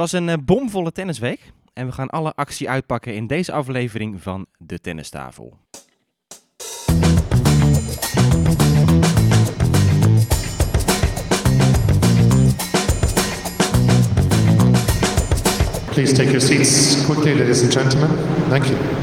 [0.00, 4.46] was een eh, bomvolle tennisweek en we gaan alle actie uitpakken in deze aflevering van
[4.58, 5.58] De Tennistafel.
[15.90, 18.10] Please take your seats quickly, ladies and gentlemen.
[18.48, 18.99] Thank you.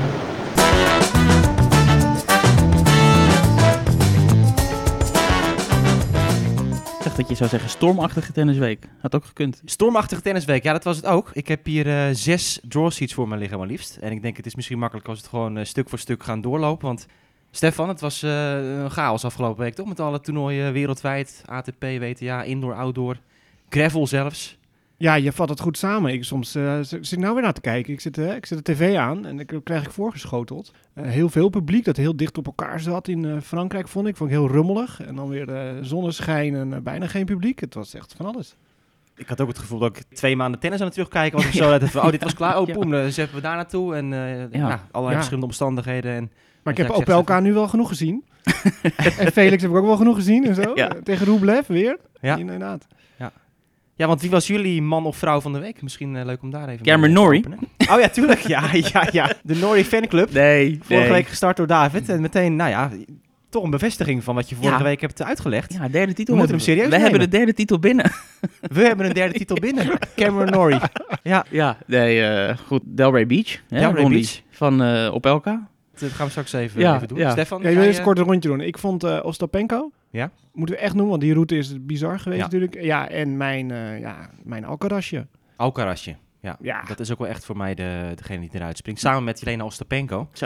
[7.17, 8.87] Dat je zou zeggen stormachtige tennisweek.
[9.01, 9.61] Had ook gekund.
[9.65, 11.29] Stormachtige tennisweek, ja dat was het ook.
[11.33, 13.97] Ik heb hier eh, zes draw sheets voor me liggen maar liefst.
[13.97, 16.41] En ik denk het is misschien makkelijk als het gewoon eh, stuk voor stuk gaan
[16.41, 16.87] doorlopen.
[16.87, 17.05] Want
[17.51, 19.87] Stefan, het was eh, een chaos afgelopen week toch?
[19.87, 23.17] Met alle toernooien wereldwijd, ATP, WTA, indoor, outdoor,
[23.69, 24.56] gravel zelfs.
[24.99, 26.13] Ja, je vat het goed samen.
[26.13, 27.93] Ik soms eh, zit ik nou weer naar te kijken.
[27.93, 30.71] Ik zit, eh, ik zet de tv aan en ik krijg ik voorgeschoteld.
[30.93, 34.15] Eh, heel veel publiek dat heel dicht op elkaar zat in eh, Frankrijk, vond ik.
[34.17, 35.01] Vond ik heel rummelig.
[35.01, 37.59] En dan weer eh, zonneschijn en bijna geen publiek.
[37.59, 38.55] Het was echt van alles.
[39.15, 41.53] Ik had ook het gevoel dat ik twee maanden tennis aan het terugkijken was of
[41.53, 41.69] zo.
[41.79, 42.59] Dat het, oh, dit was klaar.
[42.59, 42.73] Oh, Ja.
[42.73, 43.95] dan zetten we daar naartoe.
[43.95, 44.67] En eh, ja.
[44.91, 45.15] allerlei Ja.
[45.15, 46.11] verschillende omstandigheden.
[46.15, 46.31] En
[46.63, 48.23] Maar ik Ja, heb ik op zeg elkaar nu wel genoeg gezien.
[49.19, 50.71] en Felix heb ik ook wel genoeg gezien en zo.
[50.75, 50.91] Ja.
[51.03, 51.97] Tegen Rublev weer.
[52.21, 52.35] Ja.
[52.35, 52.87] Inderdaad.
[53.97, 55.81] Ja, want wie was jullie man of vrouw van de week?
[55.81, 57.45] Misschien eh, leuk om daar even Cameron Norrie.
[57.91, 58.39] Oh ja, tuurlijk.
[58.39, 59.31] Ja, ja, ja.
[59.43, 60.31] De Norrie fanclub.
[60.33, 62.09] Nee, Vorige week gestart door David.
[62.09, 62.91] En meteen, nou ja,
[63.49, 64.83] toch een bevestiging van wat je vorige Ja.
[64.83, 65.73] week hebt uitgelegd.
[65.73, 66.33] Ja, derde titel.
[66.33, 68.11] We moeten hem serieus We hebben de derde titel binnen.
[68.75, 69.87] We hebben een derde titel binnen.
[70.15, 70.79] Cameron Norrie.
[71.23, 72.81] Ja, Ja, nee, eh, goed.
[72.85, 73.59] Delray Beach.
[73.67, 74.41] Delray Beach.
[74.51, 75.67] Van eh Opelka.
[75.99, 77.17] Dat gaan we straks even, Ja, even doen.
[77.17, 77.31] ja.
[77.31, 78.61] Stefan, Ja, je jij, wil eens eh, kort een rondje doen.
[78.61, 79.91] Ik vond eh Ostapenko.
[80.09, 80.31] Ja.
[80.53, 82.43] Moeten we echt noemen, want die route is bizar geweest Ja.
[82.45, 82.81] natuurlijk.
[82.81, 85.27] Ja, en mijn, eh ja, mijn Alcarazje.
[85.55, 86.15] Alcarazje.
[86.41, 86.83] Ja, Ja.
[86.83, 88.99] dat is ook wel echt voor mij de, degene die eruit springt.
[88.99, 90.27] Samen met Jelena Ostapenko.
[90.33, 90.45] Zo.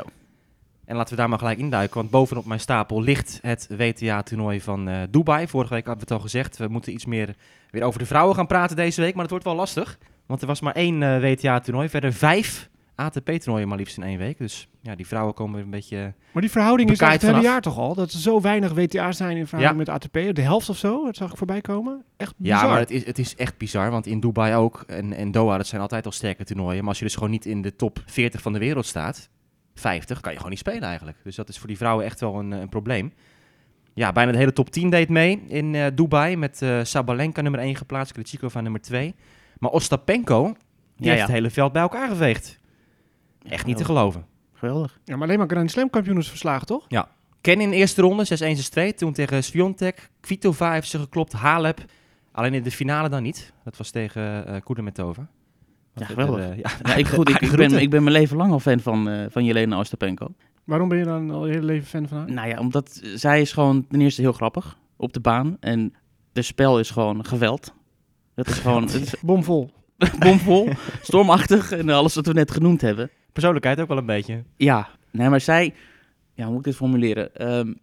[0.85, 4.88] En laten we daar maar gelijk induiken, want bovenop mijn stapel ligt het WTA-toernooi van
[4.88, 5.47] eh, Dubai.
[5.47, 7.35] Vorige week hadden we het al gezegd, we moeten iets meer
[7.69, 9.97] weer over de vrouwen gaan praten deze week, maar het wordt wel lastig.
[10.25, 12.69] Want er was maar één eh, WTA-toernooi, verder vijf
[13.02, 14.38] ATP-toernooien maar liefst in één week.
[14.38, 16.13] Dus ja, die vrouwen komen weer een beetje...
[16.31, 17.95] Maar die verhouding is echt het hele jaar toch al.
[17.95, 20.35] Dat er zo weinig WTA's zijn in verhouding met ATP.
[20.35, 22.03] De helft of zo, dat zag ik voorbij komen.
[22.17, 22.63] Echt bizar.
[22.63, 25.57] Ja, maar het is, het is echt bizar, want in Dubai ook en, en Doha,
[25.57, 26.79] dat zijn altijd al sterke toernooien.
[26.79, 29.29] Maar als je dus gewoon niet in de top 40 van de wereld staat,
[29.75, 31.17] 50, kan je gewoon niet spelen eigenlijk.
[31.23, 33.13] Dus dat is voor die vrouwen echt wel een, eh, een probleem.
[33.94, 37.59] Ja, bijna de hele top 10 deed mee in eh, Dubai met eh, Sabalenka nummer
[37.59, 39.16] 1 geplaatst, Krejcikova nummer 2.
[39.59, 40.53] Maar Ostapenko, die
[40.95, 41.25] Ja, heeft ja.
[41.25, 42.59] het hele veld bij elkaar geveegd.
[43.44, 44.25] Echt niet te geloven.
[44.53, 45.00] Geweldig.
[45.06, 46.85] Ja, maar alleen maar Grand Slam kampioens verslagen, toch?
[47.41, 48.25] Ken in de eerste ronde,
[48.91, 48.96] 6-1, 6-2.
[48.96, 50.09] Toen tegen Sviontek.
[50.19, 51.34] Kvitova heeft ze geklopt.
[51.34, 51.79] Halep.
[52.31, 53.53] Alleen in de finale dan niet.
[53.63, 55.28] Dat was tegen uh, Kudermetova.
[55.96, 56.40] Ja, geweldig.
[56.50, 59.09] eh, ja, Ja, ik, goed, ik, ben, ik ben mijn leven lang al fan van,
[59.09, 60.28] eh van Jelena Ostapenko.
[60.63, 62.31] Waarom ben je dan al je hele leven fan van haar?
[62.31, 65.58] Nou ja, omdat zij is gewoon ten eerste heel grappig op de baan.
[65.59, 65.94] En
[66.31, 67.73] de spel is gewoon geweld.
[68.35, 69.72] Dat is gewoon het is Bomvol.
[70.19, 70.69] bomvol,
[71.02, 73.09] stormachtig en alles wat we net genoemd hebben.
[73.34, 74.44] Persoonlijkheid ook wel een beetje.
[74.58, 75.74] Ja, nee, maar zij...
[76.34, 77.36] Ja, hoe moet ik dit formuleren?
[77.36, 77.74] Ehm,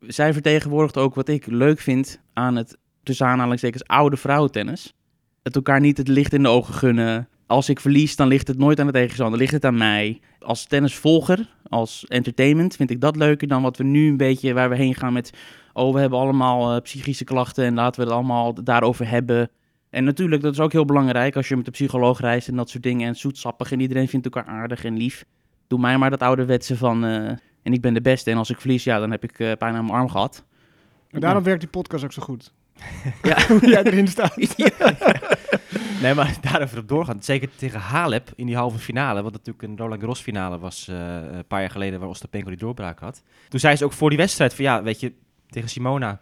[0.00, 4.94] zij vertegenwoordigt ook wat ik leuk vind aan het, tussen aanhalingstekens, oude vrouwentennis.
[5.42, 7.28] Het elkaar niet het licht in de ogen gunnen.
[7.46, 10.20] Als ik verlies, dan ligt het nooit aan de tegenstander, ligt het aan mij.
[10.38, 14.68] Als tennisvolger, als entertainment, vind ik dat leuker dan wat we nu een beetje, waar
[14.68, 15.32] we heen gaan met...
[15.72, 19.50] Oh, we hebben allemaal eh, psychische klachten en laten we het allemaal daarover hebben.
[19.96, 22.70] En natuurlijk, dat is ook heel belangrijk als je met de psycholoog reist en dat
[22.70, 23.08] soort dingen.
[23.08, 25.24] En zoetsappig en iedereen vindt elkaar aardig en lief.
[25.66, 27.04] Doe mij maar dat ouderwetse van...
[27.04, 27.26] eh,
[27.62, 29.74] en ik ben de beste en als ik verlies, ja, dan heb ik eh pijn
[29.74, 30.44] aan mijn arm gehad.
[31.10, 32.52] En daarom werkt die podcast ook zo goed.
[33.22, 33.42] Ja.
[33.48, 34.36] Hoe jij erin staat.
[36.02, 37.22] Nee, maar daarover op doorgaan.
[37.22, 39.22] Zeker tegen Halep in die halve finale.
[39.22, 40.96] Wat natuurlijk een Roland Garros finale was eh,
[41.32, 43.22] een paar jaar geleden waar Ostapenko die doorbraak had.
[43.48, 45.12] Toen zei ze ook voor die wedstrijd van ja, weet je,
[45.48, 46.20] tegen Simona...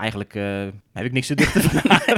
[0.00, 2.14] Eigenlijk eh, heb ik niks te haar.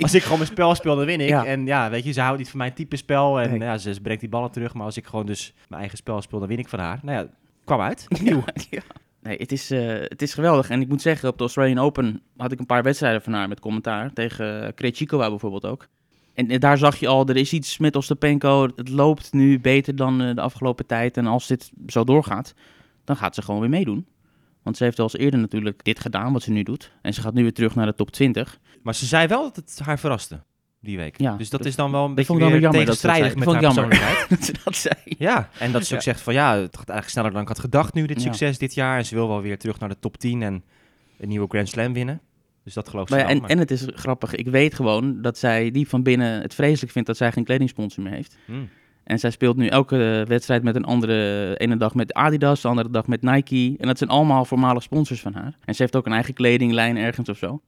[0.00, 1.28] Als ik gewoon mijn spel speel, dan win ik.
[1.28, 1.44] Ja.
[1.44, 3.40] En ja, weet je, ze houdt niet van mijn type spel.
[3.40, 3.58] En Nee.
[3.58, 4.74] ja, ze, ze brengt die ballen terug.
[4.74, 7.00] Maar als ik gewoon dus mijn eigen spel speel, dan win ik van haar.
[7.02, 7.28] Nou ja,
[7.64, 8.06] kwam uit.
[8.22, 8.44] Nieuw.
[8.70, 8.80] Ja.
[9.22, 10.70] Nee, het is, eh, het is geweldig.
[10.70, 13.48] En ik moet zeggen, op de Australian Open had ik een paar wedstrijden van haar
[13.48, 14.12] met commentaar.
[14.12, 15.88] Tegen Krejcikova bijvoorbeeld ook.
[16.34, 18.68] En, daar zag je al, er is iets met Ostapenko.
[18.76, 21.16] Het loopt nu beter dan eh, de afgelopen tijd.
[21.16, 22.54] En als dit zo doorgaat,
[23.04, 24.06] dan gaat ze gewoon weer meedoen.
[24.62, 26.92] Want ze heeft al eens eerder natuurlijk dit gedaan, wat ze nu doet.
[27.02, 28.58] En ze gaat nu weer terug naar de top 20.
[28.84, 30.42] Maar ze zei wel dat het haar verraste
[30.80, 31.20] die week.
[31.20, 33.54] Ja, dus dat dat- is dan wel een beetje ik weer jammer tegenstrijdig met haar
[33.54, 34.28] ik persoonlijkheid.
[34.30, 34.94] dat ze dat zei.
[35.04, 37.58] Ja, en dat ze ook zegt van ja, het gaat eigenlijk sneller dan ik had
[37.58, 38.98] gedacht nu, dit succes dit jaar.
[38.98, 40.64] En ze wil wel weer terug naar de top 10 en
[41.18, 42.20] een nieuwe Grand Slam winnen.
[42.64, 45.38] Dus dat geloof Maar ja, en, maar- en het is grappig, ik weet gewoon dat
[45.38, 48.36] zij die van binnen het vreselijk vindt dat zij geen kledingsponsor meer heeft.
[48.46, 48.68] Hmm.
[49.04, 51.54] En zij speelt nu elke wedstrijd met een andere.
[51.56, 53.74] ene dag met Adidas, de andere dag met Nike.
[53.78, 55.56] En dat zijn allemaal voormalig sponsors van haar.
[55.64, 57.60] En ze heeft ook een eigen kledinglijn ergens of zo.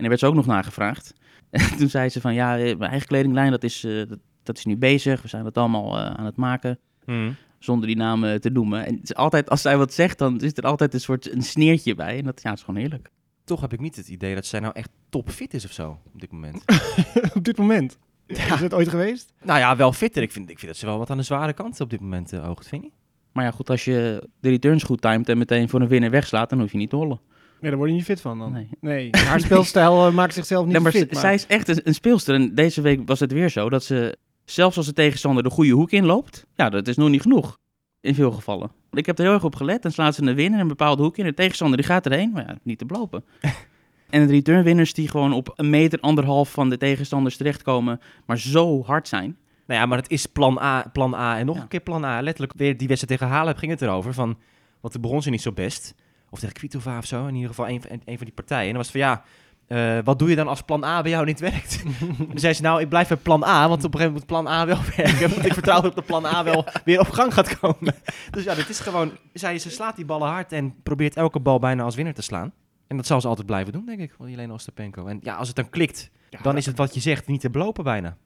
[0.00, 1.14] En daar werd ze ook nog nagevraagd.
[1.50, 4.58] En toen zei ze van ja, eh, mijn eigen kledinglijn, dat is, eh, dat, dat
[4.58, 5.22] is nu bezig.
[5.22, 6.78] We zijn dat allemaal eh, aan het maken.
[7.04, 7.32] Mhm.
[7.58, 8.86] Zonder die namen te noemen.
[8.86, 11.42] En het is altijd, als zij wat zegt, dan is er altijd een soort een
[11.42, 12.18] sneertje bij.
[12.18, 13.10] En dat ja, is gewoon heerlijk.
[13.44, 16.20] Toch heb ik niet het idee dat zij nou echt topfit is of zo op
[16.20, 16.64] dit moment.
[17.34, 17.98] op dit moment.
[18.26, 19.32] Is het ooit geweest?
[19.42, 20.22] nou ja, wel fitter.
[20.22, 22.32] Ik vind, ik vind dat ze wel wat aan de zware kant op dit moment
[22.32, 22.90] uh, oogt, vind je?
[23.32, 26.50] Maar ja, goed, als je de returns goed timet en meteen voor een winnaar wegslaat,
[26.50, 27.20] dan hoef je niet te hollen.
[27.60, 28.52] Nee, daar word je niet fit van dan.
[28.52, 28.68] Nee.
[28.80, 31.08] Nee, haar speelstijl eh, maakt zichzelf niet Nee, maar fit.
[31.16, 32.34] z- zij is echt een, een speelster.
[32.34, 35.70] En deze week was het weer zo dat ze, zelfs als de tegenstander de goede
[35.70, 37.58] hoek inloopt, ja, dat is nog niet genoeg.
[38.00, 38.70] In veel gevallen.
[38.92, 39.82] Ik heb er heel erg op gelet.
[39.82, 41.24] Dan slaat ze een win in een bepaalde hoek in.
[41.24, 43.24] De tegenstander die gaat erheen, maar ja, niet te belopen.
[44.10, 48.82] en de returnwinners die gewoon op een meter, anderhalf van de tegenstanders terechtkomen, maar zo
[48.84, 49.36] hard zijn.
[49.66, 51.62] Nou ja, maar het is plan A, plan A en nog Ja.
[51.62, 52.20] een keer plan A.
[52.22, 54.14] Letterlijk weer die wedstrijd tegen Halep ging het erover.
[54.14, 54.38] Van,
[54.80, 55.94] want toen begon ze niet zo best.
[56.30, 57.26] Of tegen Kvitova of zo.
[57.26, 58.66] In ieder geval een, een, een van die partijen.
[58.66, 59.24] En dan was het van ja,
[59.66, 61.82] eh, wat doe je dan als plan A bij jou niet werkt?
[61.84, 63.68] En dan zei ze nou, ik blijf bij plan A.
[63.68, 65.30] Want op een gegeven moment moet plan A wel werken.
[65.30, 67.94] Want ik vertrouw dat de plan A wel weer op gang gaat komen.
[68.30, 69.12] Dus ja, dit is gewoon...
[69.32, 72.52] Zij, ze slaat die ballen hard en probeert elke bal bijna als winnaar te slaan.
[72.86, 74.12] En dat zal ze altijd blijven doen, denk ik.
[74.16, 75.06] Van Jelena Ostapenko.
[75.06, 76.10] En ja, als het dan klikt,
[76.42, 78.16] dan is het wat je zegt niet te belopen bijna.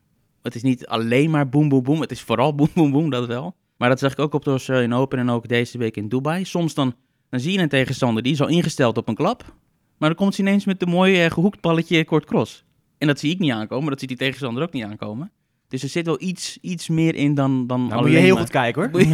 [0.43, 2.01] Het is niet alleen maar boem, boem, boem.
[2.01, 3.56] Het is vooral boem, boem, boem, dat wel.
[3.77, 6.45] Maar dat zag ik ook op de Australian Open en ook deze week in Dubai.
[6.45, 6.95] Soms dan,
[7.31, 9.55] dan zie je een tegenstander die is al ingesteld op een klap.
[9.99, 12.65] Maar dan komt ze ineens met een mooi eh, gehoekt balletje kort cross.
[12.99, 15.31] En dat zie ik niet aankomen, dat ziet die tegenstander ook niet aankomen.
[15.69, 18.32] Dus er zit wel iets, iets meer in dan, dan Nou, alleen moet je heel
[18.35, 19.06] maar- goed kijken hoor.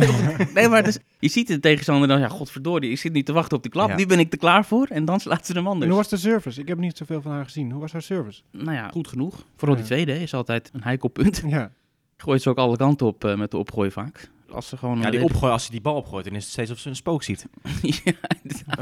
[0.54, 3.56] Nee, maar dus, je ziet de tegenstander dan, ja, godverdorie, ik zit niet te wachten
[3.56, 3.88] op die klap.
[3.88, 3.96] Ja.
[3.96, 5.86] Nu ben ik er klaar voor en dan slaat ze hem En anders.
[5.90, 6.60] hoe was de service?
[6.60, 7.70] Ik heb niet zoveel van haar gezien.
[7.70, 8.42] Hoe was haar service?
[8.50, 9.44] Nou ja, goed genoeg.
[9.56, 11.42] Vooral die tweede is altijd een heikel punt.
[11.46, 11.72] Ja.
[12.16, 14.30] Gooit ze ook alle kanten op eh, met de opgooi vaak.
[14.52, 14.96] Als ze gewoon...
[14.96, 16.88] Ja, die lelijk- opgooi, als hij die bal opgooit, dan is het steeds of ze
[16.88, 17.46] een spook ziet.
[18.04, 18.12] ja,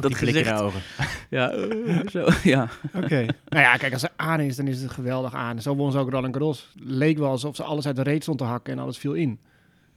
[0.00, 0.48] dat gezicht.
[0.56, 0.80] de ogen.
[1.30, 2.68] Ja, eh, zo, ja.
[2.94, 3.26] Oké.
[3.48, 5.62] nou ja, kijk, als ze aan is, dan is het geweldig aan.
[5.62, 6.72] Zo won ze ook Roland Garros.
[6.74, 9.38] Leek wel alsof ze alles uit de reet stond te hakken en alles viel in.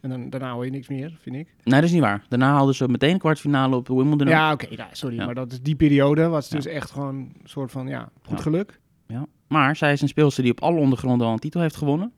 [0.01, 1.47] En dan, daarna hoor je niks meer, vind ik.
[1.63, 2.25] Nee, dat is niet waar.
[2.29, 4.27] Daarna haalden ze meteen een kwartfinale op Wimbledon.
[4.27, 5.15] Ja, oké, ja, sorry.
[5.15, 5.25] Ja.
[5.25, 8.43] Maar dat is die periode was dus echt gewoon een soort van, ja, goed Ja.
[8.43, 8.79] geluk.
[9.07, 9.25] Ja.
[9.47, 12.11] Maar zij is een speelster die op alle ondergronden al een titel heeft gewonnen.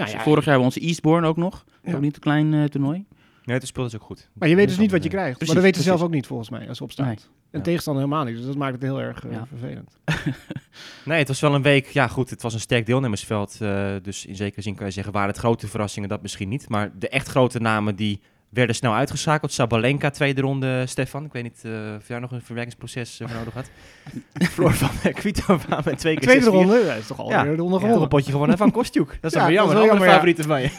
[0.00, 1.64] Nou Dus ja, Vorig jaar won ze Eastbourne ook nog.
[1.82, 1.94] Ja.
[1.94, 3.04] Ook niet een klein eh, toernooi.
[3.44, 4.28] Nee, het speelt dus ook goed.
[4.32, 5.38] maar je weet dus niet wat je dan, krijgt.
[5.38, 7.02] Precies, maar dat weet ze zelf ook niet, volgens mij, als ze.
[7.02, 7.10] Nee.
[7.50, 7.60] En Ja.
[7.60, 8.36] tegenstander helemaal niet.
[8.36, 9.46] Dus dat maakt het heel erg eh, Ja.
[9.46, 9.98] vervelend.
[10.04, 10.14] eh,
[11.04, 11.86] Nee, het was wel een week.
[11.86, 13.56] Ja, goed, het was een sterk deelnemersveld.
[13.60, 16.68] eh, dus in zekere zin kan je zeggen, waren het grote verrassingen, dat misschien niet.
[16.68, 18.20] Maar de echt grote namen die
[18.50, 19.52] werden snel uitgeschakeld.
[19.52, 21.24] Sabalenka, tweede ronde, Stefan.
[21.24, 23.70] Ik weet niet eh, of jij nog een verwerkingsproces eh, voor nodig had.
[24.52, 26.48] Floor van Kvitova met twee keer Tweede 6-4.
[26.48, 27.42] ronde, dat is toch alweer Ja.
[27.42, 28.08] de ronde Toch een gewonnen.
[28.08, 29.18] potje gewonnen van Kostjuk.
[29.20, 29.94] Dat is Ja, dan weer dat jammer.
[29.96, 30.14] is Een wel andere jammer, ja.
[30.14, 30.70] favorieten van je.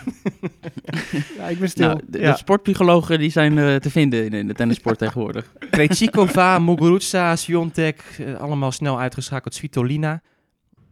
[1.38, 1.88] Ja, ik ben stil.
[1.88, 2.32] Nou, de, Ja.
[2.32, 5.52] de sportpsychologen die zijn eh, te vinden in, in de tennissport tegenwoordig.
[5.70, 8.04] Krejcikova, Muguruza, Sviontek,
[8.40, 9.54] allemaal snel uitgeschakeld.
[9.54, 10.22] Svitolina.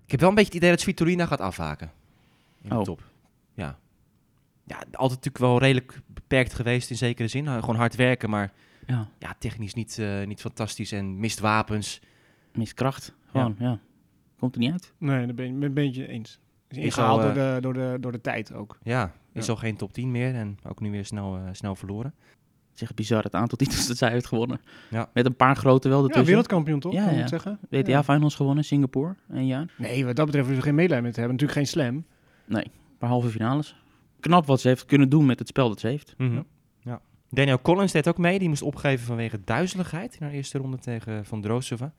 [0.05, 1.91] Ik heb wel een beetje het idee dat Svitolina gaat afhaken.
[2.63, 2.81] In de Oh.
[2.83, 3.01] top.
[3.55, 3.77] Ja.
[4.65, 5.99] Ja, altijd natuurlijk wel redelijk
[6.29, 7.43] beperkt geweest in zekere zin.
[7.43, 8.51] Nou, gewoon hard werken, maar
[8.87, 12.01] Ja, ja, technisch niet, eh, niet fantastisch en mist wapens.
[12.53, 13.15] mist kracht.
[13.31, 13.79] Gewoon, ja.
[14.39, 14.93] Komt er niet uit.
[14.97, 16.39] Nee, dat ben je een beetje eens.
[16.67, 18.77] Is ingehaald al, door, eh, de, door, de, door de tijd ook.
[18.83, 19.51] Ja, is Ja.
[19.51, 22.13] al geen top 10 meer en ook nu weer snel, eh, snel verloren.
[22.69, 24.61] Het is echt bizar het aantal titels dat zij heeft gewonnen.
[24.89, 25.09] Ja.
[25.13, 26.27] Met een paar grote wel Ja, ertussen.
[26.27, 27.19] wereldkampioen toch, Ja, kan ja.
[27.19, 27.59] het zeggen?
[27.69, 28.03] WTA Ja.
[28.03, 29.73] Finals gewonnen, Singapore, een jaar.
[29.77, 31.37] Nee, wat dat betreft hoeven we geen medelijden mee te hebben.
[31.37, 32.05] Natuurlijk geen slam.
[32.47, 33.75] Een paar halve finales.
[34.19, 36.13] Knap wat ze heeft kunnen doen met het spel dat ze heeft.
[36.17, 36.41] Mhm.
[36.79, 37.01] Ja.
[37.29, 38.39] Daniel Collins deed ook mee.
[38.39, 41.93] Die moest opgeven vanwege duizeligheid in haar eerste ronde tegen Van Drosova.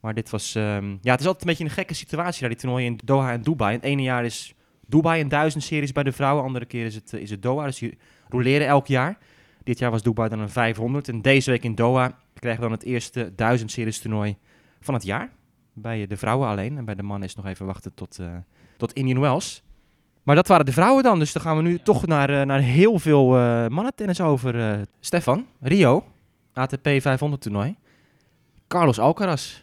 [0.00, 0.54] Maar dit was...
[0.54, 3.32] ehm, ja, het is altijd een beetje een gekke situatie daar, die toernooien in Doha
[3.32, 3.74] en Dubai.
[3.74, 4.54] Het ene jaar is
[4.86, 6.44] Dubai een duizend series bij de vrouwen.
[6.44, 7.64] andere keer is het, eh, is het Doha.
[7.64, 7.98] Dus die
[8.28, 9.18] roleren elk jaar.
[9.62, 11.08] Dit jaar was Dubai dan een 500.
[11.08, 14.36] En deze week in Doha krijgen we dan het eerste duizend series toernooi
[14.80, 15.30] van het jaar.
[15.72, 16.76] Bij de vrouwen alleen.
[16.76, 18.36] En bij de mannen is nog even wachten tot, eh,
[18.76, 19.62] tot Indian Wells.
[20.28, 21.18] Maar dat waren de vrouwen dan.
[21.18, 24.60] Dus dan gaan we nu toch naar, eh, naar heel veel eh mannentennis over.
[24.60, 24.78] eh.
[25.00, 26.04] Stefan, Rio,
[26.52, 27.76] ATP 500 toernooi.
[28.66, 29.62] Carlos Alcaraz.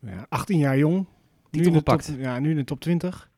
[0.00, 0.96] Ja, 18 jaar jong.
[0.96, 1.04] Nu
[1.50, 2.06] Titel in de gepakt.
[2.06, 3.30] top, ja, nu in de top 20.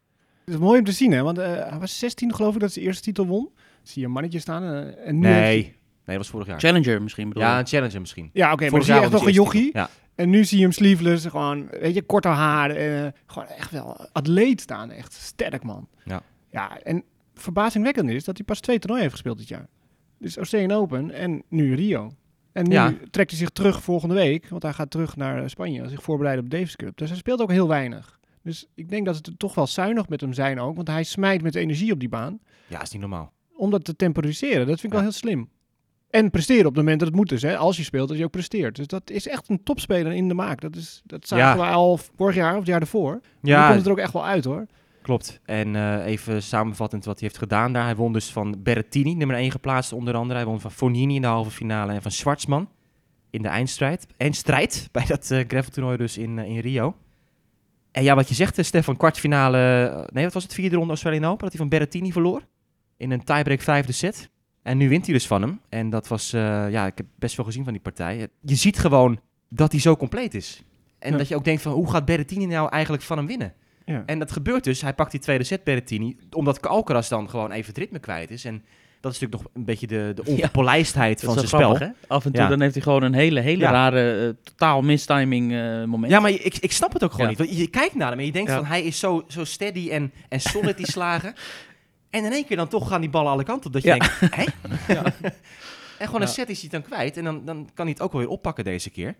[0.45, 1.23] Het is mooi om te zien, hè?
[1.23, 3.51] Want eh, hij was 16 geloof ik dat zijn eerste titel won.
[3.83, 4.63] Zie je een mannetje staan.
[4.95, 6.59] en nu Nee, nee, dat was vorig jaar.
[6.61, 8.31] Challenger misschien bedoel Ja, een challenger misschien.
[8.33, 9.65] Ja, oké, maar zie je echt was nog een jochie.
[9.65, 9.87] titel.
[10.15, 12.71] En nu zie je hem sleeveless, gewoon, weet je, korte haar.
[12.71, 14.91] eh, gewoon echt wel atleet staan.
[14.91, 15.89] Echt sterk, man.
[16.05, 16.23] Ja.
[16.55, 19.67] Ja, en verbazingwekkend is dat hij pas twee toernooien heeft gespeeld dit jaar.
[20.19, 22.11] Dus Australian Open en nu Rio.
[22.53, 22.95] En nu Ja.
[23.11, 26.51] trekt hij zich terug volgende week, want hij gaat terug naar Spanje, zich voorbereiden op
[26.51, 26.97] de Davis Cup.
[26.97, 28.19] Dus hij speelt ook heel weinig.
[28.43, 31.05] Dus ik denk dat het er toch wel zuinig met hem zijn ook, want hij
[31.05, 32.39] smijt met energie op die baan.
[32.67, 33.33] Ja, is niet normaal.
[33.57, 34.95] Om dat te temporiseren, dat vind ik Ja.
[34.95, 35.49] wel heel slim.
[36.11, 37.43] En presteren op het moment dat het moet dus.
[37.43, 37.57] Hè.
[37.57, 38.77] Als je speelt, dat je ook presteert.
[38.77, 40.61] Dus dat is echt een topspeler in de maak.
[40.61, 41.57] Dat, is, dat zagen Ja.
[41.69, 43.21] we al vorig jaar of het jaar ervoor.
[43.43, 43.59] Ja.
[43.59, 44.67] Ja, komt het er ook echt wel uit hoor.
[45.05, 45.41] Klopt.
[45.45, 47.85] En eh, even samenvattend wat hij heeft gedaan daar.
[47.85, 50.39] Hij won dus van Berrettini, nummer 1 geplaatst onder andere.
[50.39, 52.69] Hij won van Fognini in de halve finale en van Schwartzman
[53.31, 54.07] in de eindstrijd.
[54.17, 56.97] En strijd bij dat uh, graveltoernooi dus in, eh, in Rio.
[57.91, 59.59] En ja, wat je zegt, Stefan, kwartfinale...
[60.13, 60.55] nee, wat was het?
[60.55, 62.43] Vierde ronde Australian Open, dat hij van Berrettini verloor.
[62.97, 64.31] In een tiebreak vijfde set.
[64.63, 65.61] En nu wint hij dus van hem.
[65.69, 68.29] En dat was, ja, ik heb best veel gezien van die partij.
[68.41, 70.65] Je ziet gewoon dat hij zo compleet is.
[70.99, 71.19] En Ja.
[71.19, 73.55] dat je ook denkt van, hoe gaat Berrettini nou eigenlijk van hem winnen?
[73.85, 74.03] Ja.
[74.07, 74.81] En dat gebeurt dus.
[74.83, 78.45] Hij pakt die tweede set Berrettini, omdat Alcaraz dan gewoon even het ritme kwijt is.
[78.45, 78.65] En
[79.01, 81.79] dat is natuurlijk nog een beetje de, de ongepolijstheid van zijn spel.
[81.79, 81.89] hè?
[82.07, 82.49] Af en toe Ja.
[82.49, 83.71] dan heeft hij gewoon een hele, hele Ja.
[83.71, 86.13] rare, eh, totaal mistiming eh, moment.
[86.13, 87.37] Ja, maar ik, ik snap het ook gewoon Ja.
[87.39, 87.49] niet.
[87.49, 88.57] Want je kijkt naar hem en je denkt Ja.
[88.57, 91.35] van hij is zo, zo steady en, en solid die slagen.
[92.11, 93.73] En in één keer dan toch gaan die ballen alle kanten op.
[93.73, 93.97] Dat je Ja.
[93.99, 94.45] denkt, hè?
[95.99, 97.17] En gewoon een set is hij dan kwijt.
[97.17, 99.15] En dan, dan kan hij het ook wel weer oppakken deze keer.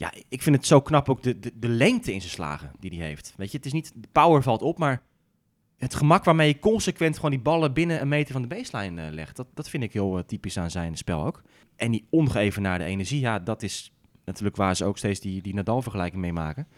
[0.00, 2.98] Ja, ik vind het zo knap ook de, de, de lengte in zijn slagen die
[2.98, 3.34] hij heeft.
[3.36, 5.02] Weet je, het is niet, de power valt op, maar
[5.76, 9.12] het gemak waarmee je consequent gewoon die ballen binnen een meter van de baseline eh,
[9.12, 9.36] legt.
[9.36, 11.42] Dat, dat vind ik heel eh, typisch aan zijn spel ook.
[11.76, 13.92] En die ongeëvenaarde energie, ja, dat is
[14.24, 16.68] natuurlijk waar ze ook steeds die, die Nadal-vergelijking mee maken.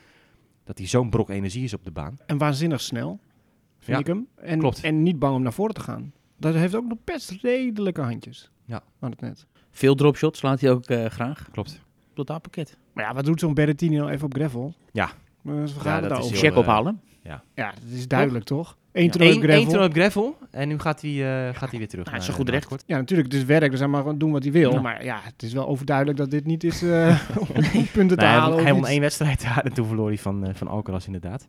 [0.65, 2.19] Dat hij zo'n brok energie is op de baan.
[2.27, 3.21] En waanzinnig snel,
[3.79, 4.29] vind Ja, ik hem.
[4.37, 4.81] En, klopt.
[4.81, 6.13] en niet bang om naar voren te gaan.
[6.37, 8.51] Dat heeft ook nog best redelijke handjes.
[8.65, 8.83] Ja.
[9.01, 9.47] Aan het net.
[9.71, 11.49] Veel dropshots laat hij ook eh, graag.
[11.53, 11.81] Klopt.
[12.15, 12.77] Totaalpakket.
[12.93, 14.75] Maar ja, wat doet zo'n Berrettini nou even op gravel?
[14.93, 15.11] Ja.
[15.43, 17.01] Maar we Ja, gaan dat het heel, Check ophalen.
[17.25, 18.77] Ja, dat is duidelijk toch?
[18.93, 19.11] Eén Ja.
[19.11, 19.65] toernooi Eén op gravel.
[19.65, 21.11] toernooi op gravel en nu gaat hij,
[21.49, 22.05] eh, gaat hij weer terug.
[22.05, 22.85] Nou, is zo goed recht.
[22.87, 24.73] Ja, natuurlijk, het is werk, dus hij mag gewoon doen wat hij wil.
[24.73, 24.81] Ja.
[24.81, 27.21] Maar ja, het is wel overduidelijk dat dit niet is eh,
[27.75, 28.63] om punten te Nee, halen.
[28.65, 31.47] hij won één wedstrijd daar en toen verloor hij van, eh, van Alcaraz inderdaad.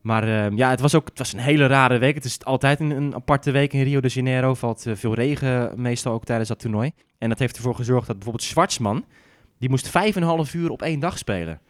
[0.00, 2.14] Maar eh, ja, het was ook het was een hele rare week.
[2.14, 4.54] Het is altijd een, een aparte week in Rio de Janeiro.
[4.54, 6.90] Valt veel regen meestal ook tijdens dat toernooi.
[7.18, 9.04] En dat heeft ervoor gezorgd dat bijvoorbeeld Schwartzman...
[9.58, 11.60] die moest vijf en een half uur op één dag spelen.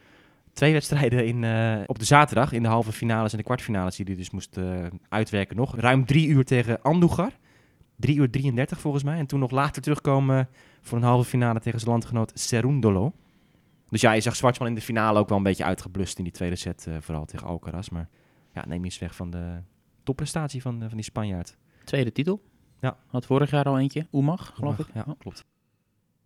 [0.52, 3.96] Twee wedstrijden in, eh, op de zaterdag in de halve finales en de kwartfinales...
[3.96, 5.76] die hij dus moest eh, uitwerken nog.
[5.76, 7.32] Ruim drie uur tegen Andujar.
[7.96, 9.18] 3 uur 33 volgens mij.
[9.18, 10.48] En toen nog later terugkomen
[10.80, 13.12] voor een halve finale tegen zijn landgenoot Serundolo.
[13.88, 16.32] Dus ja, je zag Schwartzman in de finale ook wel een beetje uitgeblust in die
[16.32, 17.88] tweede set, eh, vooral tegen Alcaraz.
[17.88, 18.08] Maar
[18.52, 19.62] ja, neem iets weg van de
[20.02, 21.56] topprestatie van, van die Spanjaard.
[21.84, 22.42] Tweede titel.
[22.80, 22.96] Ja.
[23.06, 24.06] Had vorig jaar al eentje.
[24.12, 24.86] Oemag, geloof ik.
[24.94, 25.44] Ja, klopt.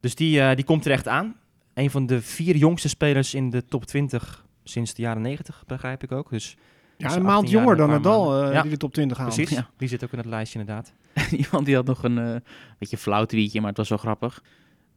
[0.01, 1.37] Dus die, die komt er echt aan.
[1.81, 6.03] Een van de vier jongste spelers in de top 20 sinds de jaren 90, begrijp
[6.03, 6.31] ik ook.
[6.31, 6.57] Dus
[6.97, 8.63] Ja, een 18 maand jonger dan Nadal, eh, Ja.
[8.63, 9.35] die de top 20 haalt.
[9.35, 9.69] precies, Ja.
[9.77, 10.93] die zit ook in het lijstje inderdaad.
[11.45, 12.35] Iemand die had nog een eh
[12.79, 14.43] beetje flauw tweetje, maar het was zo grappig.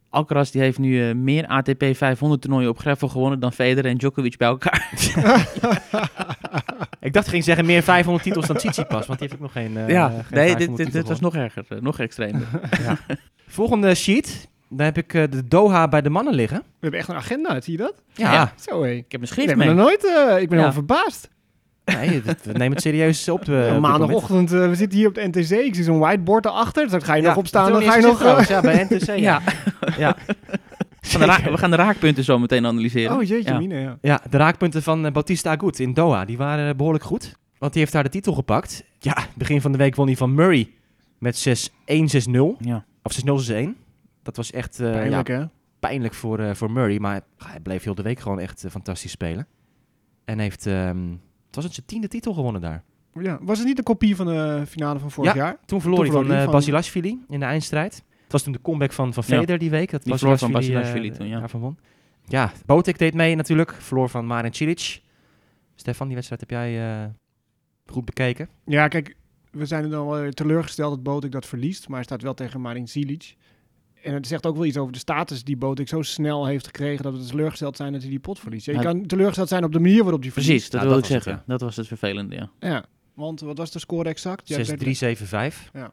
[0.08, 3.96] Alcaraz die heeft nu eh, meer ATP 500 toernooien op gravel gewonnen dan Federer en
[3.96, 4.90] Djokovic bij elkaar.
[7.00, 9.52] Ik dacht, ik ging zeggen meer 500 titels dan Tsitsipas, want die heeft ook nog
[9.52, 12.46] geen, eh, ja, geen nee, 500 dit, dit, dit was nog erger, nog extremer.
[13.46, 16.58] Volgende sheet, daar heb ik eh, de Doha bij de mannen liggen.
[16.58, 17.94] We hebben echt een agenda, zie je dat?
[18.14, 18.90] Ja, Zo hé.
[18.90, 20.72] Ik heb een Ik nooit, eh, ik ben Ja.
[20.72, 21.28] verbaasd.
[21.84, 23.46] nee, we nemen het serieus op.
[23.48, 23.80] moment.
[23.80, 26.82] Maandagochtend, we zitten hier op de NTC, ik zie zo'n whiteboard erachter.
[26.82, 28.48] Dus dan ga je nog opstaan, dat dan ga je nog...
[28.48, 29.06] ja, bij NTC.
[29.16, 29.16] Ja.
[29.18, 29.42] Ja.
[29.98, 30.16] ja.
[31.00, 33.16] We gaan, de ra- we gaan de raakpunten zo meteen analyseren.
[33.16, 33.58] Oh jeetje, Ja.
[33.58, 33.98] mine, ja.
[34.00, 37.36] Ja, de raakpunten van Bautista Agut in Doha, die waren eh, behoorlijk goed.
[37.58, 38.84] Want die heeft daar de titel gepakt.
[38.98, 40.70] Ja, begin van de week won hij van Murray
[41.18, 41.72] met 6-1,
[42.30, 42.56] 6-0.
[42.58, 42.84] Ja.
[43.02, 43.54] Of 6-0, 6-1.
[44.24, 45.44] Dat was echt eh, Pijnlijk ja, hè?
[45.78, 46.98] pijnlijk voor, eh, voor Murray.
[46.98, 49.46] Maar hij bleef heel de week gewoon echt eh, fantastisch spelen.
[50.24, 51.10] En heeft, ehm,
[51.46, 52.82] het was het zijn tiende titel gewonnen daar.
[53.20, 53.38] Ja.
[53.42, 55.56] Was het niet een kopie van de finale van vorig jaar?
[55.66, 57.94] Toen verloor Toen hij van, van- Basilashvili in de eindstrijd.
[58.22, 59.34] Het was toen de comeback van, van Ja.
[59.36, 59.90] Federer die week.
[59.90, 61.38] Dat Die verloor van Basilashvili, Basilashvili eh, toen, ja.
[61.40, 61.78] daarvan won.
[62.26, 63.72] Ja, Botek deed mee natuurlijk.
[63.72, 65.02] Verloor van Marin Cilic.
[65.74, 67.08] Stefan, die wedstrijd heb jij eh,
[67.86, 68.48] goed bekeken.
[68.66, 69.16] Ja, kijk,
[69.50, 71.86] we zijn er dan wel teleurgesteld dat Botik dat verliest.
[71.88, 73.36] Maar hij staat wel tegen Marin Cilic.
[74.04, 77.02] En het zegt ook wel iets over de status die Botik zo snel heeft gekregen...
[77.04, 78.66] dat we teleurgesteld zijn dat hij die pot verliest.
[78.66, 78.84] Ja, je Ja.
[78.84, 80.50] kan teleurgesteld zijn op de manier waarop hij verliest.
[80.50, 81.42] Precies, dat Ja, wil dat ik het, zeggen.
[81.46, 82.50] Dat was het vervelende, ja.
[82.58, 82.84] Ja,
[83.14, 84.48] want wat was de score exact?
[84.48, 85.70] Ja, 6-3-7-5.
[85.72, 85.92] Ja.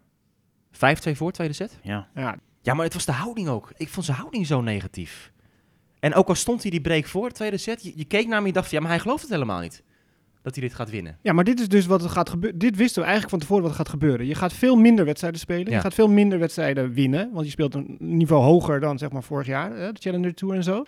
[0.72, 1.80] 5-2 voor, tweede set.
[1.84, 2.08] ja.
[2.16, 3.72] Ja, Ja, maar het was de houding ook.
[3.78, 5.32] Ik vond zijn houding zo negatief.
[6.00, 8.32] En ook al stond hij die break voor, de tweede set, je, je keek naar
[8.34, 9.84] hem en je dacht, van, ja, maar hij gelooft het helemaal niet.
[10.42, 11.18] Dat hij dit gaat winnen.
[11.22, 12.60] Ja, maar dit is dus wat er gaat gebeuren.
[12.60, 14.26] Dit wisten we eigenlijk van tevoren wat er gaat gebeuren.
[14.26, 15.70] Je gaat veel minder wedstrijden spelen.
[15.70, 15.76] Ja.
[15.76, 17.30] Je gaat veel minder wedstrijden winnen.
[17.34, 19.76] Want je speelt een niveau hoger dan zeg maar vorig jaar.
[19.76, 20.84] Hè, de Challenger Tour en zo.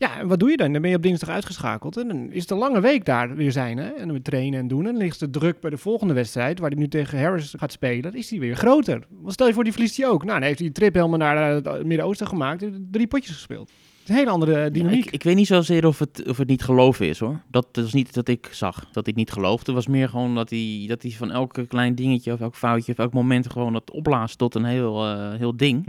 [0.00, 0.72] Ja, en wat doe je dan?
[0.72, 1.96] Dan ben je op dinsdag uitgeschakeld.
[1.96, 3.78] En dan is het een lange week daar weer zijn.
[3.78, 3.88] Hè?
[3.88, 4.86] En dan weer trainen en doen.
[4.86, 7.72] En dan ligt de druk bij de volgende wedstrijd, waar hij nu tegen Harris gaat
[7.72, 9.06] spelen, dan is die weer groter.
[9.08, 10.24] Want stel je voor, die verliest hij ook.
[10.24, 12.64] Nou, dan heeft hij die trip helemaal naar eh, het Midden-Oosten gemaakt.
[12.90, 13.70] Drie potjes gespeeld.
[14.10, 15.04] Een hele andere dynamiek.
[15.04, 17.40] Ik, ik weet niet zozeer of het, of het niet geloven is hoor.
[17.50, 19.64] Dat is niet dat ik zag, dat hij het niet geloofde.
[19.64, 22.92] Het was meer gewoon dat hij, dat hij van elk klein dingetje of elk foutje
[22.92, 25.86] of elk moment gewoon dat opblaast tot een heel, eh, heel ding.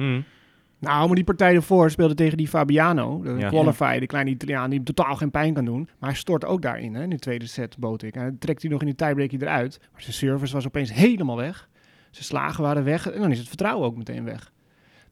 [0.79, 3.49] Nou, maar die partij ervoor speelde tegen die Fabiano, de Ja.
[3.49, 5.89] qualifier, de kleine Italiaan die hem totaal geen pijn kan doen.
[5.99, 8.15] Maar hij stort ook daarin, hè, in de tweede set, bood ik.
[8.15, 9.79] En dan trekt hij nog in die tiebreak eruit.
[9.91, 11.69] Maar zijn service was opeens helemaal weg.
[12.11, 13.11] Zijn slagen waren weg.
[13.11, 14.51] En dan is het vertrouwen ook meteen weg.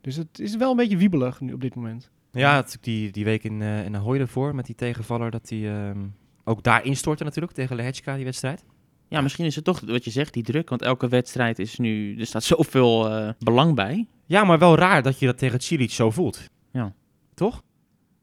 [0.02, 2.10] Dus het is wel een beetje wiebelig nu op dit moment.
[2.32, 5.88] Ja, het, die, die week in, eh in Ahoy ervoor met die tegenvaller, dat hij
[5.90, 6.08] ehm,
[6.44, 8.64] ook daar instortte natuurlijk tegen Lehechka, die wedstrijd.
[9.08, 10.70] Ja, misschien is het toch wat je zegt, die druk.
[10.70, 12.20] Want elke wedstrijd is nu...
[12.20, 14.08] Er staat zoveel eh, belang bij.
[14.26, 16.50] Ja, maar wel raar dat je dat tegen Cilic zo voelt.
[16.72, 16.94] Ja.
[17.34, 17.64] Toch?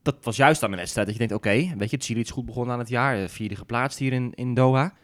[0.02, 2.46] Dat was juist aan de wedstrijd dat je denkt, oké, weet je, Cilic is goed
[2.46, 4.94] begonnen aan het jaar, eh, vierde geplaatst hier in, in Doha.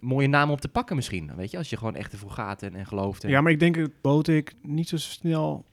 [0.00, 2.74] Mooie naam om te pakken misschien, weet je, als je gewoon echt ervoor gaat en,
[2.74, 3.24] en gelooft.
[3.24, 3.30] En...
[3.30, 5.64] Ja, maar ik denk dat Botik niet zo snel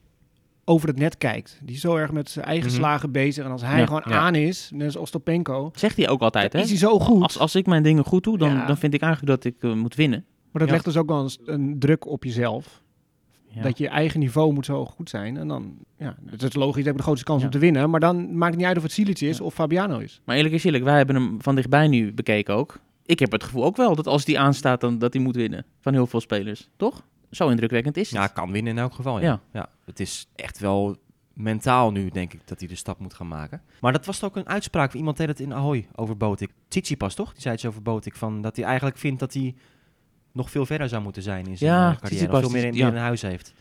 [0.68, 1.60] over het net kijkt.
[1.62, 2.76] Die is zo erg met zijn eigen Mhm.
[2.76, 3.44] slagen bezig.
[3.44, 4.18] En als hij Ja, gewoon ja.
[4.18, 6.60] aan is, net als Ostopenko, Zegt hij ook altijd, hè?
[6.60, 7.22] is hij zo goed.
[7.22, 8.66] Als, als ik mijn dingen goed doe, dan, Ja.
[8.66, 10.24] dan vind ik eigenlijk dat ik eh, moet winnen.
[10.52, 12.84] Maar dat legt dus ook wel een, een druk op jezelf.
[13.62, 15.36] Dat je eigen niveau moet zo goed zijn.
[15.36, 17.90] En dan, ja, het is logisch, je hebt de grootste kans om te winnen.
[17.90, 20.20] Maar dan maakt het niet uit of het Silic is of Fabiano is.
[20.24, 22.78] Maar eerlijk is eerlijk, wij hebben hem van dichtbij nu bekeken ook.
[23.06, 25.64] Ik heb het gevoel ook wel dat als die aanstaat, dan dat hij moet winnen.
[25.80, 27.04] Van heel veel spelers, toch?
[27.36, 28.18] Zo indrukwekkend is het.
[28.20, 29.20] Ja, kan winnen in elk geval.
[29.20, 29.24] Ja.
[29.26, 29.40] Ja.
[29.52, 29.68] Ja.
[29.84, 30.96] het is echt wel
[31.32, 33.62] mentaal nu, denk ik, dat hij de stap moet gaan maken.
[33.80, 34.92] Maar dat was toch ook een uitspraak.
[34.92, 36.50] Iemand deed het in Ahoy over Botik.
[36.68, 37.32] Tsitsipas, toch?
[37.32, 38.16] Die zei iets over Botik.
[38.16, 39.54] Van dat hij eigenlijk vindt dat hij
[40.32, 42.06] nog veel verder zou moeten zijn in zijn Ja, eh, carrière.
[42.08, 42.84] Tsitsipas, Of veel meer in, ja.
[42.86, 43.54] meer in huis heeft.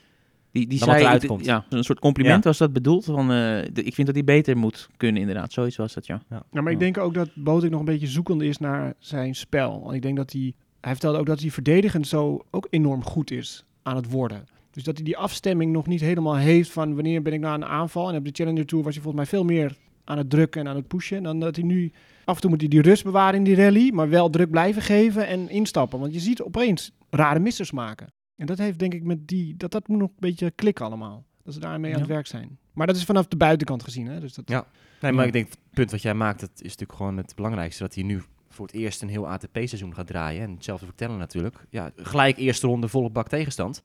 [0.51, 1.45] Die, die Dan wat zei, eruit komt.
[1.45, 2.49] ja, een soort compliment Ja.
[2.49, 3.05] was dat bedoeld.
[3.05, 3.27] Van, eh,
[3.73, 5.53] de- ik vind dat hij beter moet kunnen, inderdaad.
[5.53, 6.21] Zoiets was dat, ja.
[6.51, 9.81] Ja, maar ik denk ook dat Botik nog een beetje zoekend is naar zijn spel.
[9.81, 10.53] Want ik denk dat hij...
[10.85, 14.45] Hij vertelde ook dat hij verdedigend zo ook enorm goed is aan het worden.
[14.71, 17.59] Dus dat hij die afstemming nog niet helemaal heeft van wanneer ben ik nou aan
[17.59, 18.09] de aanval.
[18.09, 20.67] En op de Challenger Tour was hij volgens mij veel meer aan het drukken en
[20.67, 21.23] aan het pushen.
[21.23, 21.91] Dan dat hij nu...
[22.25, 24.81] Af en toe moet hij die rust bewaren in die rally, maar wel druk blijven
[24.81, 25.99] geven en instappen.
[25.99, 28.07] Want je ziet opeens rare missers maken.
[28.35, 29.57] En dat heeft denk ik met die...
[29.57, 31.25] Dat, dat moet nog een beetje klikken allemaal.
[31.43, 32.57] Dat ze daarmee aan het werk zijn.
[32.73, 34.07] Maar dat is vanaf de buitenkant gezien.
[34.07, 34.19] Hè?
[34.19, 34.67] Dus dat, Ja.
[35.01, 35.27] Nee, maar Ja.
[35.27, 37.83] ik denk, het punt wat jij maakt, dat is natuurlijk gewoon het belangrijkste.
[37.83, 38.21] Dat hij nu
[38.55, 40.41] voor het eerst een heel ATP-seizoen gaat draaien.
[40.41, 41.55] En hetzelfde vertellen natuurlijk.
[41.69, 43.83] Ja, gelijk eerste ronde volle bak tegenstand.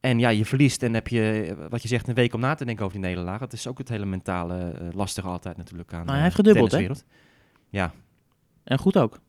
[0.00, 2.64] En ja, je verliest en heb je, wat je zegt, een week om na te
[2.64, 3.38] denken over die nederlaag.
[3.40, 6.34] Dat is ook het hele mentale eh, lastige altijd natuurlijk aan Maar hij eh, heeft
[6.34, 6.86] gedubbeld, hè?
[7.70, 7.92] Ja,
[8.64, 9.20] En goed ook.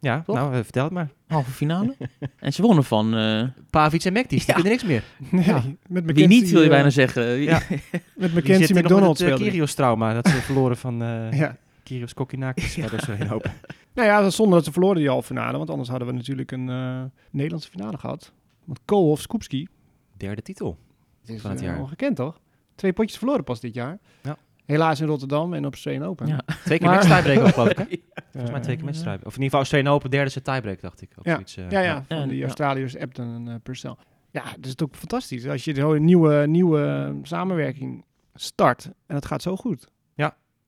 [0.00, 0.36] ja Toch?
[0.36, 1.08] nou, eh, vertel het maar.
[1.26, 1.96] Halve finale.
[2.38, 3.14] en ze wonnen van...
[3.16, 4.52] eh, Pavic en Mektis, die Ja.
[4.54, 5.04] kunnen niks meer.
[5.30, 5.62] Nee, Ja.
[5.88, 7.24] met wie niet, wil je bijna zeggen.
[7.36, 7.58] Ja.
[7.70, 9.44] Met Die Mackenzie zitten nog McDonald met het uh.
[9.44, 10.12] Kyrgios-trauma.
[10.14, 11.56] Dat ze verloren van eh Ja.
[11.90, 12.76] Kyrgios Kokkinakis.
[12.76, 13.50] Maar dat is er een hoop.
[13.94, 15.56] Nou ja, dat is zonde dat ze verloren die halve finale.
[15.58, 18.32] Want anders hadden we natuurlijk een eh, Nederlandse finale gehad.
[18.64, 19.68] Want Koolhof Skupski.
[20.16, 20.78] Derde titel.
[21.20, 21.78] Het is Van het eh, jaar.
[21.80, 22.40] ongekend toch?
[22.74, 23.98] Twee potjes verloren pas dit jaar.
[24.22, 24.36] Ja.
[24.66, 26.26] Helaas in Rotterdam en op Australian Open.
[26.26, 26.40] Ja.
[26.64, 27.78] Twee keer Maar- match tiebreak ook, geloof ik.
[27.78, 27.84] Hè?
[28.30, 29.18] Volgens mij twee keer match tiebreak.
[29.26, 31.10] Of in ieder geval Australian Open, derde set tiebreak, dacht ik.
[31.18, 31.32] Of Ja.
[31.32, 32.44] zoiets, eh, Ja, ja, van Ja, die ja.
[32.44, 33.94] Australiërs Epton en uh, Purcell.
[34.30, 35.46] Ja, dat is ook fantastisch.
[35.46, 39.86] Als je zo'n nieuwe, nieuwe samenwerking start en het gaat zo goed.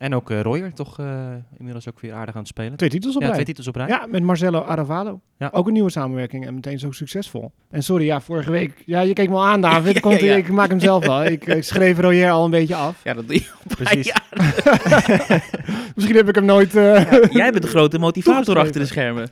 [0.03, 2.77] En ook eh Royer, toch eh, inmiddels ook weer aardig aan het spelen.
[2.77, 3.35] Twee titels op ja, rij.
[3.35, 3.87] twee titels op rij.
[3.87, 5.21] Ja, met Marcelo Aravalo.
[5.38, 5.49] Ja.
[5.53, 7.53] Ook een nieuwe samenwerking en meteen zo succesvol.
[7.71, 8.83] En sorry, ja, vorige week...
[8.87, 10.01] Ja, je keek me al aan, David.
[10.01, 10.35] Komt, ja.
[10.35, 11.25] Ik maak hem zelf wel.
[11.25, 13.05] Ik, ik schreef Royer al een beetje af.
[13.05, 14.12] Ja, dat doe je Precies.
[15.95, 16.77] Misschien heb ik hem nooit...
[16.77, 19.29] eh, Jij bent de grote motivator achter de schermen.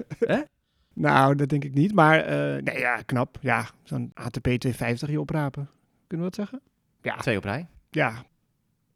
[0.94, 1.94] Nou, dat denk ik niet.
[1.94, 3.36] Maar eh, nee, ja, knap.
[3.40, 5.68] Ja, zo'n ATP 250 hier oprapen.
[6.06, 6.60] Kunnen we dat zeggen?
[7.02, 7.66] Ja, Twee op rij.
[7.90, 8.12] ja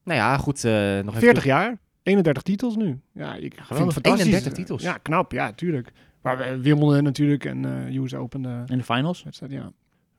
[0.05, 0.65] Nou ja, goed.
[0.65, 1.79] eh, nog even 40 jaar.
[2.03, 3.01] 31 titels nu.
[3.13, 4.25] Ja, ik vind fantastisch.
[4.25, 4.83] 31 titels.
[4.83, 5.33] Ja, knap.
[5.33, 5.93] Ja, tuurlijk.
[6.23, 9.23] Maar we Wimbledon natuurlijk en eh US Open eh, In de finals.
[9.23, 9.73] wedstrijd, ja.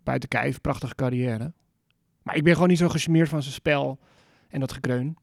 [0.04, 1.54] Buiten kijf, prachtige carrière.
[2.24, 4.00] Maar ik ben gewoon niet zo gecharmeerd van zijn spel
[4.50, 5.18] en dat gekreun.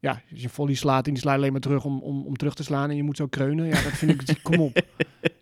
[0.00, 2.54] Ja, als je volley slaat en die slaat alleen maar terug om, om, om terug
[2.54, 3.66] te slaan en je moet zo kreunen.
[3.66, 4.82] Ja, dat vind ik, kom op.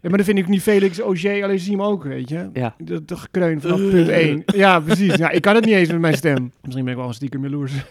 [0.04, 2.50] Ja, maar dat vind ik niet Felix Auger, alleen zie hem ook, weet je.
[2.52, 2.74] Ja.
[2.78, 4.42] Dat, dat gekreun vanaf punt 1.
[4.46, 5.14] Ja, precies.
[5.14, 6.52] Ja, ik kan het niet eens met mijn stem.
[6.62, 7.72] Misschien ben ik wel een stiekem jaloers.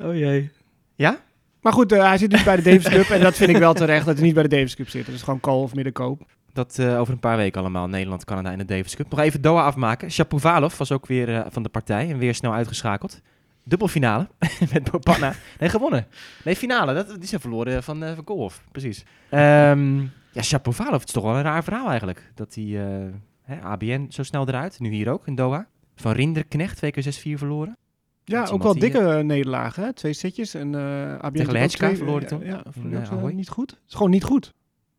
[0.00, 0.50] Oh jee.
[0.94, 1.18] Ja?
[1.60, 3.74] Maar goed, eh, hij zit nu bij de Davis Cup en dat vind ik wel
[3.74, 5.06] terecht dat hij niet bij de Davis Cup zit.
[5.06, 6.22] Dat is gewoon kool of middenkoop.
[6.52, 7.88] Dat eh, over een paar weken allemaal.
[7.88, 9.10] Nederland, Canada en de Davis Cup.
[9.10, 10.10] Nog even Doha afmaken.
[10.10, 13.20] Shapovalov was ook weer eh, van de partij en weer snel uitgeschakeld.
[13.64, 14.28] Dubbelfinale
[14.72, 15.34] met Bopana.
[15.60, 16.06] Nee, gewonnen.
[16.44, 16.94] Nee, finale.
[16.94, 18.64] Dat, die zijn verloren van, eh van Koolhof.
[18.72, 19.04] Precies.
[19.30, 20.00] Ehm,
[20.32, 22.30] ja, Shapovalov, het is toch wel een raar verhaal eigenlijk.
[22.34, 23.04] Dat hij, eh,
[23.42, 24.80] hè, ABN zo snel eruit.
[24.80, 25.66] Nu hier ook in Doha.
[25.96, 27.76] Van Rinderknecht, twee keer 6-4 verloren.
[28.24, 29.84] Ja, ook wel die, dikke nederlagen.
[29.84, 29.92] hè?
[29.92, 30.74] Twee setjes en
[31.20, 33.70] ABN Tegen twee- verloren ja, toen, Ja, niet goed.
[33.70, 34.52] Het is gewoon niet goed.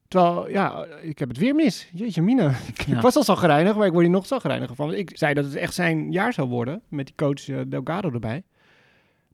[0.07, 1.89] Terwijl, ja, ik heb het weer mis.
[1.93, 2.51] Jeetje mina.
[2.87, 2.95] Ja.
[2.95, 4.93] Ik was al zo gereinig, maar ik word hier nog zo gereinig van.
[4.93, 8.43] Ik zei dat het echt zijn jaar zou worden, met die coach Delgado erbij.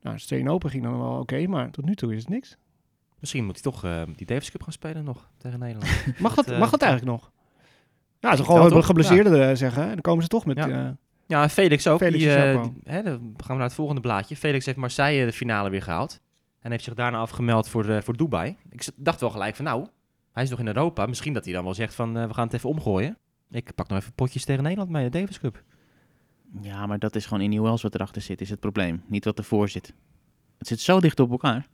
[0.01, 2.57] Nou, Steen Open ging dan wel oké, maar tot nu toe is het niks.
[3.19, 6.05] Misschien moet hij toch eh, die Davis Cup gaan spelen nog tegen Nederland.
[6.19, 7.31] Mag Dat, dat, eh, mag dat eigenlijk nog?
[8.19, 9.83] Ja, ze gewoon geblesseerden eh, zeggen.
[9.83, 10.57] En dan komen ze toch met...
[10.57, 10.97] Ja.
[11.27, 11.97] Ja, Felix ook.
[11.97, 12.31] Felix die,
[12.83, 14.35] hè, dan gaan we naar het volgende blaadje.
[14.35, 16.19] Felix heeft Marseille de finale weer gehaald.
[16.59, 18.57] En heeft zich daarna afgemeld voor, voor Dubai.
[18.69, 19.87] Ik dacht wel gelijk van nou,
[20.31, 21.05] hij is nog in Europa.
[21.05, 23.17] Misschien dat hij dan wel zegt van we gaan het even omgooien.
[23.51, 25.63] Ik pak nog even potjes tegen Nederland bij de Davis Cup.
[26.61, 29.03] Ja, maar dat is gewoon in Newells wat erachter zit, is het probleem.
[29.07, 29.93] Niet wat ervoor zit.
[30.57, 31.67] Het zit zo dicht op elkaar.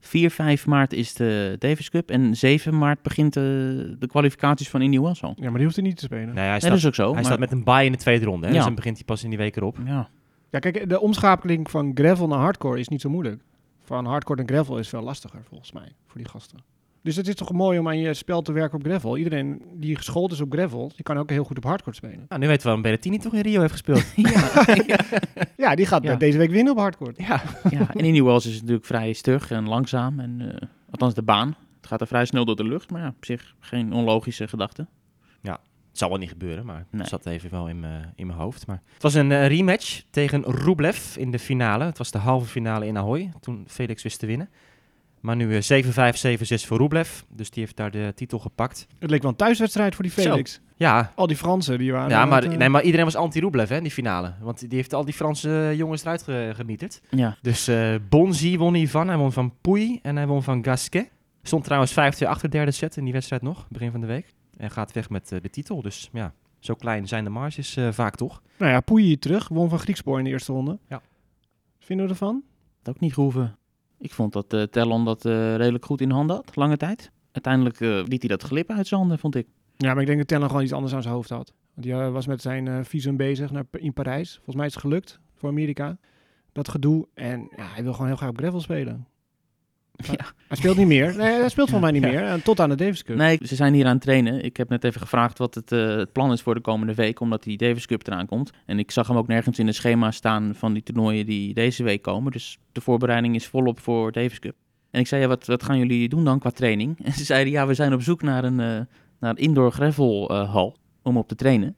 [0.00, 4.82] 4, 5 maart is de Davis Cup en 7 maart begint eh, de kwalificaties van
[4.82, 5.32] Indian Wells al.
[5.36, 6.26] Ja, maar die hoeft er niet te spelen.
[6.26, 7.04] Nee, hij, Nee, staat, dat is ook zo.
[7.04, 8.46] hij maar- staat met een bye in de tweede ronde.
[8.46, 8.52] Hè?
[8.52, 8.56] Ja.
[8.58, 9.78] Dus dan begint hij pas in die week erop.
[9.84, 10.08] Ja,
[10.50, 13.42] Ja, kijk, de omschakeling van gravel naar hardcore is niet zo moeilijk.
[13.82, 16.58] Van hardcore naar gravel is veel lastiger, volgens mij, voor die gasten.
[17.06, 19.16] Dus het is toch mooi om aan je spel te werken op gravel.
[19.16, 22.24] Iedereen die geschoold is op gravel, die kan ook heel goed op hardcore spelen.
[22.28, 24.04] Nou, nu weten we waarom Berrettini toch in Rio heeft gespeeld.
[24.16, 24.98] ja, ja,
[25.56, 26.16] Ja, die gaat Ja.
[26.16, 27.12] deze week winnen op hardcore.
[27.16, 27.42] ja.
[27.70, 27.88] ja.
[27.94, 30.20] En Indian Wells is het natuurlijk vrij stug en langzaam.
[30.20, 31.56] En, eh, althans de baan.
[31.76, 34.86] Het gaat er vrij snel door de lucht, maar ja, op zich geen onlogische gedachte.
[35.90, 37.00] Het zal wel niet gebeuren, maar Nee.
[37.00, 38.66] het zat even wel in mijn in mijn hoofd.
[38.66, 41.84] Maar het was een eh, rematch tegen Rublev in de finale.
[41.84, 44.48] Het was de halve finale in Ahoy, toen Felix wist te winnen.
[45.20, 45.86] Maar nu eh, 7-5,
[46.42, 47.20] 7-6 voor Rublev.
[47.28, 48.86] Dus die heeft daar de titel gepakt.
[48.98, 50.20] Het leek wel een thuiswedstrijd voor die Zo.
[50.22, 50.60] Felix.
[50.76, 52.10] Ja, Al die Fransen, die waren...
[52.10, 54.34] ja maar, het, eh, nee, maar iedereen was anti-Rublev hè, in die finale.
[54.40, 57.00] Want die heeft al die Franse eh, jongens eruit ge- genieterd.
[57.10, 59.08] Ja, Dus eh Bonzi won hiervan.
[59.08, 61.10] Hij won van Pouy en hij won van Gasquet.
[61.42, 61.94] Stond trouwens 5-2
[62.26, 64.34] achter de derde set in die wedstrijd nog, begin van de week.
[64.56, 65.82] En gaat weg met eh, de titel.
[65.82, 68.42] Dus ja, zo klein zijn de marges eh, vaak toch.
[68.58, 70.78] Nou ja, Pouilly terug, won van Griekspoor in de eerste ronde.
[70.88, 71.02] Ja.
[71.78, 72.42] Vinden we ervan?
[72.82, 73.56] dat ook niet gehoeven.
[73.98, 77.10] Ik vond dat Tellon dat eh, redelijk goed in handen had, lange tijd.
[77.32, 79.46] Uiteindelijk eh, liet hij dat glippen uit zijn handen, vond ik.
[79.76, 81.52] Ja, maar ik denk dat Tellen gewoon iets anders aan zijn hoofd had.
[81.74, 84.34] Want hij was met zijn visum bezig naar, in Parijs.
[84.34, 85.98] Volgens mij is het gelukt voor Amerika.
[86.52, 87.08] Dat gedoe.
[87.14, 89.06] En ja, hij wil gewoon heel graag op gravel spelen.
[89.96, 90.24] Ja.
[90.48, 91.14] Hij speelt niet meer.
[91.16, 92.20] Nee, hij speelt volgens mij niet Ja.
[92.30, 92.42] meer.
[92.42, 93.16] Tot aan de Davis Cup.
[93.16, 94.44] Nee, ze zijn hier aan het trainen.
[94.44, 97.20] Ik heb net even gevraagd wat het, eh, het plan is voor de komende week,
[97.20, 98.50] omdat die Davis Cup eraan komt.
[98.66, 101.82] En ik zag hem ook nergens in het schema staan van die toernooien die deze
[101.82, 102.32] week komen.
[102.32, 104.54] Dus de voorbereiding is volop voor Davis Cup.
[104.90, 106.98] En ik zei, ja, wat, wat gaan jullie doen dan qua training?
[107.04, 108.66] En ze zeiden, ja, we zijn op zoek naar een, eh,
[109.20, 111.76] naar een indoor gravel eh, hal om op te trainen.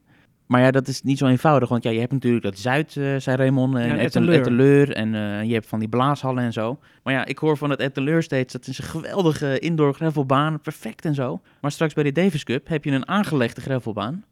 [0.51, 3.15] Maar ja, dat is niet zo eenvoudig, want ja, je hebt natuurlijk dat Zuid, eh
[3.17, 4.39] zei Raymond, en Ja, en Etteleur.
[4.39, 4.91] Etteleur.
[4.91, 6.79] en eh, je hebt van die blaashallen en zo.
[7.03, 11.05] Maar ja, ik hoor van het Etteleur steeds, dat is een geweldige indoor gravelbaan, perfect
[11.05, 11.41] en zo.
[11.61, 14.23] Maar straks bij de Davis Cup heb je een aangelegde gravelbaan.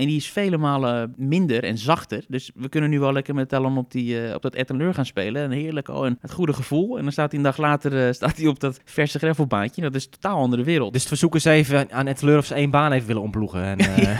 [0.00, 2.24] En die is vele malen minder en zachter.
[2.28, 5.06] Dus we kunnen nu wel lekker met Talon op, die, eh, op dat Etteleur gaan
[5.06, 5.42] spelen.
[5.42, 6.96] En heerlijk, oh, en het goede gevoel.
[6.96, 9.82] En dan staat hij een dag later eh, staat hij op dat verse gravelbaantje.
[9.82, 10.92] Dat is een totaal andere wereld.
[10.92, 13.62] Dus we zoeken ze even aan Etteleur of ze één baan even willen omploegen.
[13.64, 14.18] En, eh,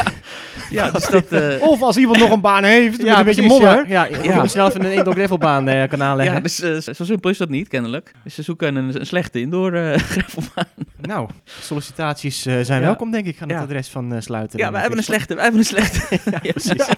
[0.70, 1.26] ja, dus dat...
[1.42, 3.88] eh, Of als iemand nog een baan heeft, met een beetje modder.
[3.88, 4.22] Ja, ja, Ja.
[4.22, 4.46] ja.
[4.46, 6.34] snel even een indoor gravelbaan eh kan aanleggen.
[6.34, 6.56] ja, dus
[6.96, 8.12] zo simpel is dat niet, kennelijk.
[8.24, 10.66] Dus ze zoeken een, een slechte indoor eh, gravelbaan.
[11.00, 11.28] Nou,
[11.60, 12.86] sollicitaties eh, zijn Ja.
[12.86, 13.62] welkom denk ik aan het Ja.
[13.64, 14.58] adres van eh Sluiten.
[14.58, 15.66] Ja, wij hebben een slechte, wij hebben een
[16.42, 16.88] ja, precies.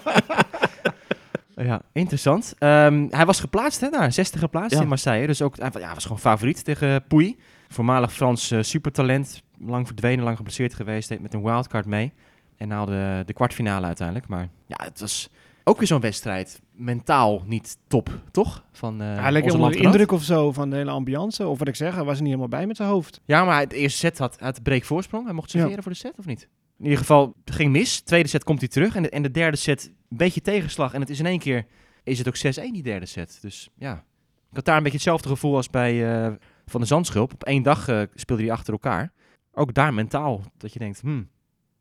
[1.56, 2.54] Ja, interessant.
[2.58, 4.82] Ehm, hij was geplaatst hè, daar, 60 geplaatst Ja.
[4.82, 5.26] in Marseille.
[5.26, 7.36] Dus ook, hij ja, was gewoon favoriet tegen Pouy.
[7.68, 9.42] Voormalig Frans eh, supertalent.
[9.58, 11.08] Lang verdwenen, lang geblesseerd geweest.
[11.08, 12.12] Deed met een wildcard mee.
[12.56, 14.28] En haalde de kwartfinale uiteindelijk.
[14.28, 15.28] Maar ja, het was
[15.64, 16.60] ook weer zo'n wedstrijd.
[16.72, 18.64] Mentaal niet top, toch?
[18.72, 21.46] Van, eh hij leek onze onder de indruk of zo van de hele ambiance.
[21.46, 23.20] Of wat ik zeg, hij was er niet helemaal bij met zijn hoofd.
[23.24, 25.24] Ja, maar het eerste set had, had breek voorsprong.
[25.24, 25.82] Hij mocht serveren Ja.
[25.82, 26.48] voor de set, of niet?
[26.82, 28.00] In ieder geval, ging mis.
[28.00, 28.94] Tweede set komt hij terug.
[28.96, 30.94] En de, en de derde set, een beetje tegenslag.
[30.94, 31.66] En het is in één keer,
[32.04, 32.36] is het ook
[32.68, 33.38] 6-1 die derde set.
[33.40, 34.04] Dus ja,
[34.50, 36.32] ik had daar een beetje hetzelfde gevoel als bij eh,
[36.66, 37.32] Van de Zandschulp.
[37.32, 39.12] Op één dag eh, speelde hij achter elkaar.
[39.52, 41.28] Ook daar mentaal, dat je denkt, hmm,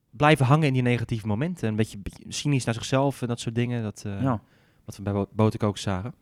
[0.09, 1.67] blijven hangen in die negatieve momenten.
[1.69, 3.83] Een beetje, beetje cynisch naar zichzelf en dat soort dingen.
[3.83, 4.41] Dat, eh, Ja.
[4.85, 6.13] Wat we bij Bo- Botek ook zagen.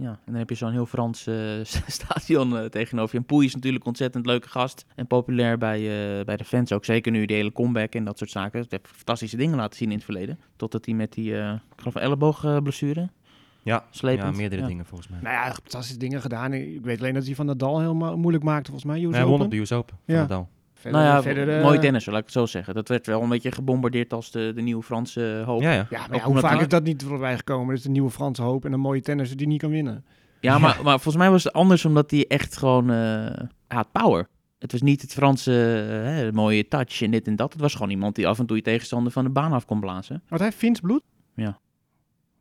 [0.00, 1.36] Ja, en dan heb je zo'n heel Frans eh,
[1.86, 3.20] stadion eh, tegenover je.
[3.20, 4.84] En Poei is natuurlijk een ontzettend leuke gast.
[4.94, 5.76] En populair bij,
[6.18, 6.84] eh, bij de fans ook.
[6.84, 8.58] Zeker nu die hele comeback en dat soort zaken.
[8.60, 10.38] Hij heeft fantastische dingen laten zien in het verleden.
[10.56, 13.08] Totdat hij met die, eh ik geloof elleboogblessure.
[13.62, 14.30] Ja, Slepend.
[14.30, 14.66] ja meerdere Ja.
[14.68, 15.20] dingen volgens mij.
[15.22, 16.52] Nou ja, fantastische dingen gedaan.
[16.52, 19.04] Ik weet alleen dat hij van Nadal heel moeilijk maakte, volgens mij.
[19.04, 20.20] US hij won op de US Open van Ja.
[20.20, 20.48] Nadal.
[20.78, 22.74] Verder, nou ja, verder, eh, mooi tennis, laat ik het zo zeggen.
[22.74, 25.60] Dat werd wel een beetje gebombardeerd als de, de nieuwe Franse hoop.
[25.60, 25.86] Ja, ja.
[25.90, 27.66] Ja, maar ja, hoe vaak is dat niet voorbij gekomen?
[27.66, 30.04] Dat is de nieuwe Franse hoop en een mooie tennisser die niet kan winnen.
[30.40, 32.90] Ja, maar, maar volgens mij was het anders omdat hij echt gewoon...
[32.90, 32.96] eh
[33.68, 34.28] hij had power.
[34.58, 37.52] Het was niet het Franse eh, hè, mooie touch en dit en dat.
[37.52, 39.80] Het was gewoon iemand die af en toe je tegenstander van de baan af kon
[39.80, 40.22] blazen.
[40.28, 41.02] Want hij Fins bloed?
[41.34, 41.58] Ja.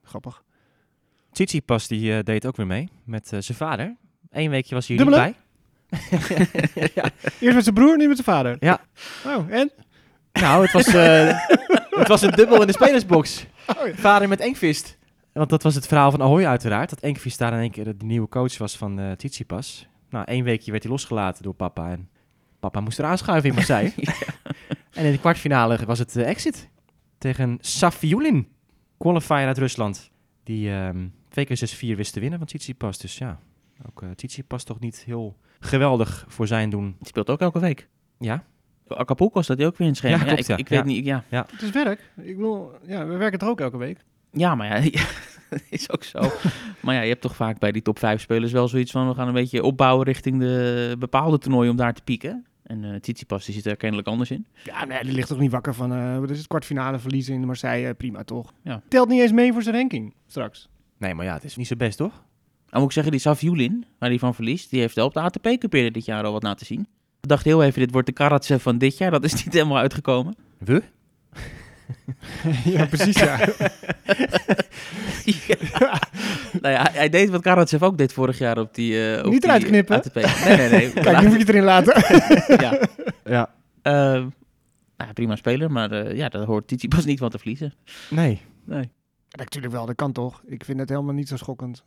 [0.03, 0.43] Grappig.
[1.31, 3.95] Tsitsipas die deed ook weer mee met eh, zijn vader.
[4.29, 5.25] Eén weekje was hij er Dubbele?
[5.25, 5.43] niet bij.
[6.95, 7.09] ja.
[7.39, 8.57] Eerst met zijn broer, nu met zijn vader.
[8.59, 8.81] Ja.
[9.25, 9.71] Oh, en?
[10.33, 11.39] Nou, het was, eh,
[12.01, 13.45] het was een dubbel in de spelersbox.
[13.79, 13.93] Oh, ja.
[13.93, 14.97] Vader met Engvist.
[15.33, 16.89] Want dat was het verhaal van Ahoy uiteraard.
[16.89, 19.87] Dat Engvist daar in één keer de nieuwe coach was van eh Tsitsipas.
[20.09, 21.91] Nou, één weekje werd hij losgelaten door papa.
[21.91, 22.09] En
[22.59, 23.93] papa moest er aanschuiven in Marseille.
[24.93, 26.69] En in de kwartfinale was het eh, exit.
[27.17, 28.47] Tegen Safiulin.
[28.97, 30.11] qualifier uit Rusland.
[30.43, 32.97] Die ehm twee keer 6-4 wist te winnen van Tsitsipas.
[32.97, 33.39] Dus ja,
[33.89, 36.95] ook uh, Tsitsipas toch niet heel geweldig voor zijn doen.
[36.97, 37.87] Die speelt ook elke week.
[38.19, 38.43] Ja,
[38.87, 40.25] Acapulco staat hij ook weer in het schema.
[40.25, 40.57] Ja, ik, ja.
[40.57, 40.85] ik weet Ja.
[40.85, 41.45] niet, ja.
[41.51, 42.11] Het is werk.
[42.17, 44.03] Ik bedoel, ja, we werken er ook elke week.
[44.31, 44.89] Ja, maar ja,
[45.49, 46.19] dat is ook zo.
[46.83, 49.07] maar ja, je hebt toch vaak bij die top 5 spelers wel zoiets van...
[49.07, 52.45] we gaan een beetje opbouwen richting de bepaalde toernooien om daar te pieken.
[52.63, 54.45] En eh Tsitsipas die zit er kennelijk anders in.
[54.63, 57.45] Ja, nee, die ligt toch niet wakker van, eh wat is het, kwartfinale verliezen in
[57.45, 58.53] Marseille, prima toch?
[58.63, 58.81] Ja.
[58.87, 60.69] Telt niet eens mee voor zijn ranking straks.
[60.97, 62.23] nee, maar ja, het is niet zo best, toch?
[62.69, 64.69] Dan moet ik zeggen, die Savjulin, waar hij van verliest...
[64.69, 66.79] die heeft wel op de ATP Cup eerder dit jaar al wat laten zien.
[67.21, 69.11] Ik dacht heel even, dit wordt de Karatsev van dit jaar.
[69.11, 70.35] Dat is niet helemaal uitgekomen.
[70.57, 70.83] We?
[72.75, 73.39] ja, precies ja.
[75.25, 75.99] Ja.
[76.61, 79.11] nou ja, hij deed wat Karatsev ook deed vorig jaar op die...
[79.13, 79.95] eh, op Niet die eruit knippen.
[79.95, 80.15] ATP.
[80.15, 80.93] Nee, nee, nee.
[81.03, 81.93] Kijk, nu moet je het erin laten.
[82.61, 82.79] ja.
[83.25, 83.53] Ja.
[83.81, 84.31] Eh, nou
[84.97, 87.73] ja, prima speler, maar eh, ja, daar hoort Tsitsipas niet van te verliezen.
[88.09, 88.41] Nee.
[88.65, 88.89] Nee.
[89.37, 90.41] Natuurlijk wel, dat kan toch.
[90.45, 91.83] Ik vind het helemaal niet zo schokkend.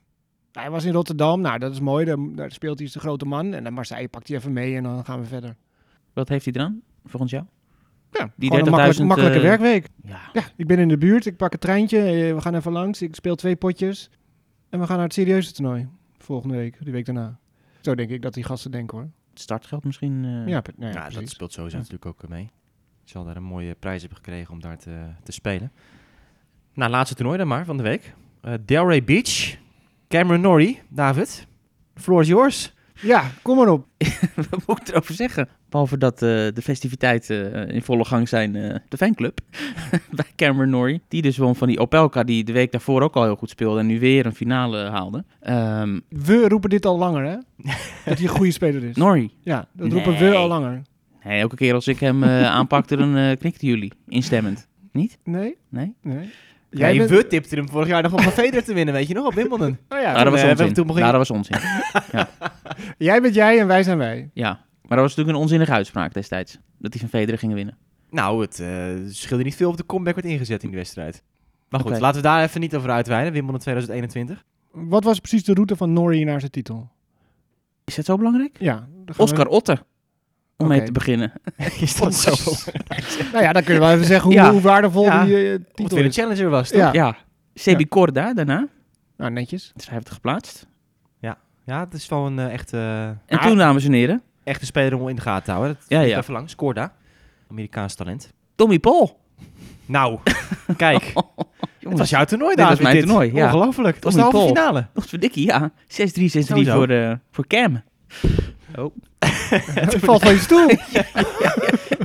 [0.53, 3.25] Hij was in Rotterdam, nou dat is mooi, daar, daar speelt hij als de grote
[3.25, 3.55] man.
[3.55, 5.57] En dan Marseille pakt hij even mee en dan gaan we verder.
[6.13, 7.45] Wat heeft hij eraan, volgens jou?
[8.13, 9.87] Ja, Die gewoon een makkelijk, 30.000, makkelijke eh, werkweek.
[10.05, 10.21] Ja.
[10.33, 13.03] Ja, ik ben in de buurt, ik pak een treintje, eh, we gaan even langs,
[13.03, 14.11] ik speel twee potjes.
[14.69, 17.39] En we gaan naar het serieuze toernooi, volgende week, die week daarna.
[17.81, 19.09] Zo denk ik dat die gasten denken hoor.
[19.31, 20.25] Het startgeld misschien.
[20.25, 21.83] eh, Ja, nou ja, Ja, dat speelt sowieso Ja.
[21.83, 22.51] natuurlijk ook mee.
[23.05, 25.73] Je zal daar een mooie prijs hebben gekregen om daar te, te spelen.
[26.75, 28.15] Nou, laatste toernooi dan maar van de week.
[28.41, 29.57] Eh Delray Beach.
[30.11, 30.81] Cameron Norrie.
[30.89, 31.47] David.
[31.95, 32.73] The floor is yours.
[33.03, 33.87] Ja, kom maar op.
[34.51, 35.49] Wat moet ik erover zeggen?
[35.69, 39.41] Behalve dat eh, de festiviteiten eh, in volle gang zijn, eh, de fanclub
[40.11, 41.01] bij Cameron Norrie.
[41.09, 43.81] Die dus won van die Opelka, die de week daarvoor ook al heel goed speelde
[43.81, 45.25] en nu weer een finale haalde.
[45.41, 47.37] Ehm We roepen dit al langer hè,
[48.05, 48.97] dat hij een goede speler is.
[49.05, 49.35] Norrie.
[49.43, 50.03] Ja, dat Nee.
[50.05, 50.83] roepen we al langer.
[51.25, 54.69] Nee, elke keer als ik hem aanpakte, dan knikten jullie instemmend.
[54.93, 55.19] Niet?
[55.25, 55.57] Nee?
[55.69, 55.95] Nee?
[56.03, 56.31] Nee.
[56.71, 59.15] Jij bent- we tipte hem vorig jaar nog om van Federer te winnen, weet je
[59.15, 59.79] nog, op Wimbledon.
[59.89, 60.73] Oh ja, Nou, dat was we onzin.
[60.73, 61.57] toen Nou, dat was onzin.
[62.99, 64.31] Jij bent jij en wij zijn wij.
[64.35, 66.59] Ja, maar dat was natuurlijk een onzinnige uitspraak destijds.
[66.79, 67.77] Dat die van Federer gingen winnen.
[68.11, 68.69] Nou, het eh,
[69.09, 71.23] scheelde niet veel of de comeback werd ingezet in die wedstrijd.
[71.69, 73.33] Maar goed, laten we daar even niet over uitweiden.
[73.33, 74.45] Wimbledon 2021.
[74.73, 76.91] Wat was precies de route van Norrie naar zijn titel?
[77.85, 78.57] Is dat zo belangrijk?
[78.61, 78.75] Ja.
[78.75, 79.79] gaan we- Oscar Otte.
[80.61, 81.33] Om mee te beginnen.
[81.81, 82.35] is dat zo?
[83.33, 84.51] Nou ja, dan kun je wel even zeggen hoe, Ja.
[84.53, 85.25] hoe waardevol Ja.
[85.25, 86.15] die eh, titel is.
[86.17, 86.79] challenger was, toch?
[86.79, 86.93] Ja.
[86.93, 87.17] Ja.
[87.55, 88.69] Sebi Corda daarna.
[89.17, 89.73] Nou, netjes.
[89.75, 90.69] Dus hij heeft het geplaatst.
[91.65, 92.77] Ja, het is wel een eh, echte,
[93.27, 93.47] En Ah.
[93.47, 95.75] toen, dames en heren, echte speler om in de gaten te houden.
[95.75, 96.19] Dat Ja, ja, ja.
[96.19, 96.55] even langs.
[96.55, 96.93] Corda.
[97.51, 98.33] Amerikaans talent.
[98.55, 99.21] Tommy Paul.
[99.87, 100.19] Nou,
[100.77, 101.05] kijk.
[101.15, 101.25] Het
[101.79, 102.93] Jongens, was jouw toernooi, Dit was David.
[102.93, 103.45] mijn toernooi, ja.
[103.45, 103.95] Ongelooflijk.
[103.95, 104.49] Het was de halve Paul.
[104.49, 104.87] finale.
[104.95, 105.71] Nog verdikkie, ja.
[105.87, 106.73] 6-3, 6-3 Sowieso.
[106.75, 107.83] voor, eh voor Cam.
[108.79, 108.95] Oh.
[109.75, 110.69] Het valt van je stoel.
[110.69, 111.05] Ja.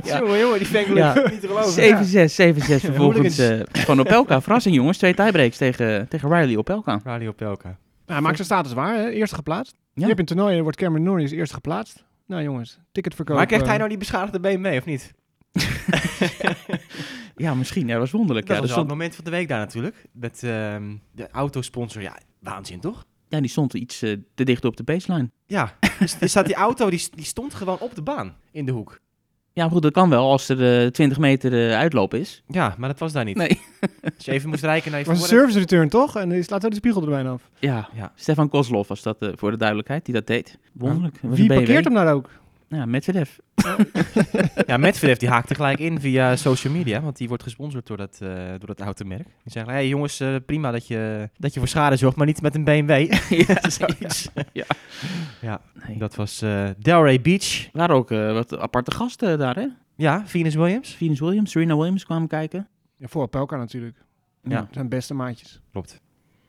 [0.20, 1.14] Jongen, jongen, die fengel Ja.
[1.30, 2.54] niet te geloven.
[2.54, 4.40] 7-6, 7-6 vervolgens eh, van Opelka.
[4.40, 7.00] Verrassing jongens, twee tiebreaks tegen, tegen Riley Opelka.
[7.04, 7.68] Radio Pelka.
[7.68, 9.08] Nou, hij maakt zijn status waar, hè?
[9.10, 9.74] eerste geplaatst.
[9.94, 12.04] Je hebt een toernooi en wordt Cameron Norrie als eerste geplaatst.
[12.26, 13.36] Nou jongens, ticketverkoop.
[13.36, 15.14] Maar krijgt hij nou die beschadigde been mee, of niet?
[17.36, 17.86] Ja, misschien.
[17.86, 18.46] Ja, dat was wonderlijk.
[18.46, 20.04] Dat Ja, was wel stond, het moment van de week daar natuurlijk.
[20.12, 22.02] Met ehm, de autosponsor.
[22.02, 23.04] Ja, waanzin toch?
[23.28, 25.30] Ja, die stond iets eh, te dicht op de baseline.
[25.46, 28.72] Ja, dus er staat die auto, die, die stond gewoon op de baan in de
[28.72, 29.00] hoek.
[29.52, 32.42] Ja, maar goed, dat kan wel als er eh 20 meter eh, uitloop is.
[32.46, 33.36] Ja, maar dat was daar niet.
[33.36, 33.48] Nee.
[34.16, 36.16] Als je even moest rijken naar je Het was een service return toch?
[36.16, 37.50] En die slaat zo de spiegel er bijna af.
[37.58, 38.12] Ja, Ja.
[38.14, 40.58] Stefan Kozlov was dat eh, voor de duidelijkheid, die dat deed.
[40.72, 41.18] Wonderlijk.
[41.20, 42.30] Wie parkeert hem nou ook?
[42.68, 43.30] Ja, Medvedev.
[44.66, 48.18] Ja, Medvedev die haakte gelijk in via social media, want die wordt gesponsord door dat,
[48.22, 49.24] eh, door dat automerk.
[49.24, 52.42] Die zeggen, hey jongens, eh, prima dat je, dat je voor schade zorgt, maar niet
[52.42, 52.90] met een BMW.
[53.46, 53.56] ja.
[54.52, 54.64] Ja.
[55.40, 55.98] Ja, Nee.
[55.98, 57.64] dat was eh Delray Beach.
[57.64, 59.66] Er waren ook wat aparte gasten daar, hè?
[59.96, 60.94] Ja, Venus Williams.
[60.94, 62.68] Venus Williams, Serena Williams kwamen kijken.
[62.96, 63.96] Ja, voor Pelka natuurlijk.
[64.42, 64.68] Ja.
[64.70, 65.60] Zijn beste maatjes.
[65.72, 66.00] Klopt.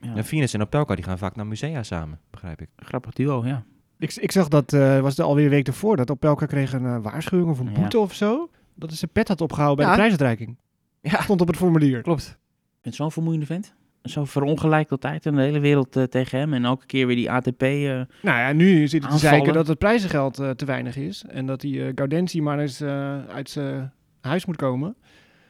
[0.02, 0.16] Ja.
[0.16, 2.70] En Venus en Opelka die gaan vaak naar musea samen, begrijp ik.
[2.76, 3.64] Grappig duo, ja.
[4.00, 6.86] Ik, ik zag dat, eh was er alweer een week ervoor, dat Opelka kreeg een
[6.86, 7.80] eh, waarschuwing of een Ja.
[7.80, 8.50] boete of zo.
[8.76, 9.92] Dat hij zijn pet had opgehouden bij Ja.
[9.92, 10.58] de prijsuitreiking.
[11.02, 11.22] Ja.
[11.22, 12.02] Stond op het formulier.
[12.02, 12.22] Klopt.
[12.22, 12.38] Ik vind
[12.82, 13.74] het zo'n vermoeiende vent.
[14.04, 16.54] Zo verongelijkt altijd en de hele wereld eh, tegen hem.
[16.54, 17.62] En elke keer weer die ATP.
[17.62, 19.20] eh, Nou ja, nu zit hij te Aanvallen.
[19.20, 21.24] zeiken dat het prijzengeld eh, te weinig is.
[21.28, 24.96] En dat die Gaudenzi maar eens eh, uit zijn huis moet komen.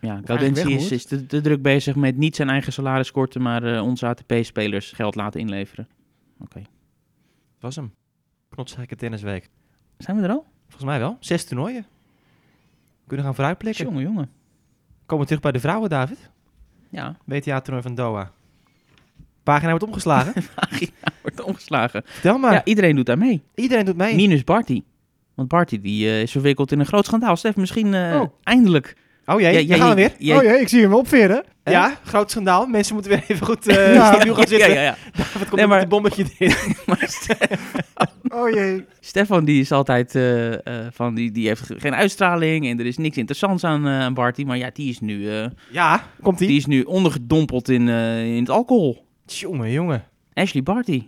[0.01, 3.63] ja, weg is, is te, te druk bezig met niet zijn eigen salaris korten, maar
[3.63, 5.87] eh, onze ATP-spelers geld laten inleveren.
[6.39, 6.59] Oké.
[6.59, 6.65] Dat
[7.59, 7.93] was hem.
[8.49, 9.49] Knotsgekke tennisweek.
[9.97, 10.45] Zijn we er al?
[10.65, 11.17] Volgens mij wel.
[11.19, 11.85] Zes toernooien.
[13.07, 13.85] Kunnen gaan vooruitblikken.
[13.85, 14.29] Jongen, jongen.
[15.05, 16.29] Komen we terug bij de vrouwen, David.
[16.89, 18.31] Ja, WTA-toernooi van Doha.
[19.43, 20.33] Pagina wordt omgeslagen.
[20.55, 22.01] pagina wordt omgeslagen.
[22.05, 22.53] Vertel maar.
[22.53, 23.43] Ja, iedereen doet daar mee.
[23.55, 24.15] Iedereen doet mee.
[24.15, 24.83] Minus Barty.
[25.33, 27.35] Want Barty die, eh, is verwikkeld in een groot schandaal.
[27.35, 28.33] Stef, misschien eh, Oh.
[28.43, 28.95] eindelijk
[29.29, 30.37] Oh jee, Ja, ja, ja, gaan we weer.
[30.37, 31.43] oh jee, ik zie hem opveren.
[31.63, 32.67] Ja, groot schandaal.
[32.67, 34.13] Mensen moeten weer even goed eh Ja.
[34.13, 34.73] stabiel gaan Ja, zitten.
[34.73, 34.95] ja, ja.
[35.17, 36.25] Wat komt Nee, maar- met een bommetje
[37.01, 37.37] Ste-
[38.29, 38.85] Oh jee.
[38.99, 42.97] Stefan die is altijd eh, eh, van, die, die heeft geen uitstraling en er is
[42.97, 44.43] niks interessants aan, eh, aan Barty.
[44.43, 46.57] Maar ja, die is nu, eh, Ja, komt die ie.
[46.57, 49.05] is nu ondergedompeld in, eh, in het alcohol.
[49.25, 50.03] Jongen, jongen.
[50.33, 51.03] Ashley Barty.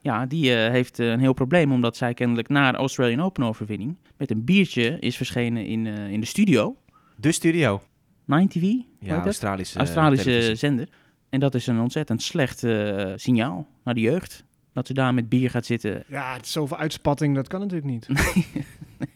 [0.00, 3.96] Ja, die eh, heeft een heel probleem omdat zij kennelijk na de Australian Open overwinning
[4.16, 6.76] met een biertje is verschenen in, eh, in de studio.
[7.16, 7.80] De studio.
[8.22, 9.24] 9TV, hoe Ja?
[9.24, 10.88] Australische, Australische zender.
[11.28, 14.44] En dat is een ontzettend slecht eh, signaal naar de jeugd.
[14.72, 16.04] Dat ze daar met bier gaat zitten.
[16.08, 18.08] Ja, het is zoveel uitspatting, dat kan natuurlijk niet.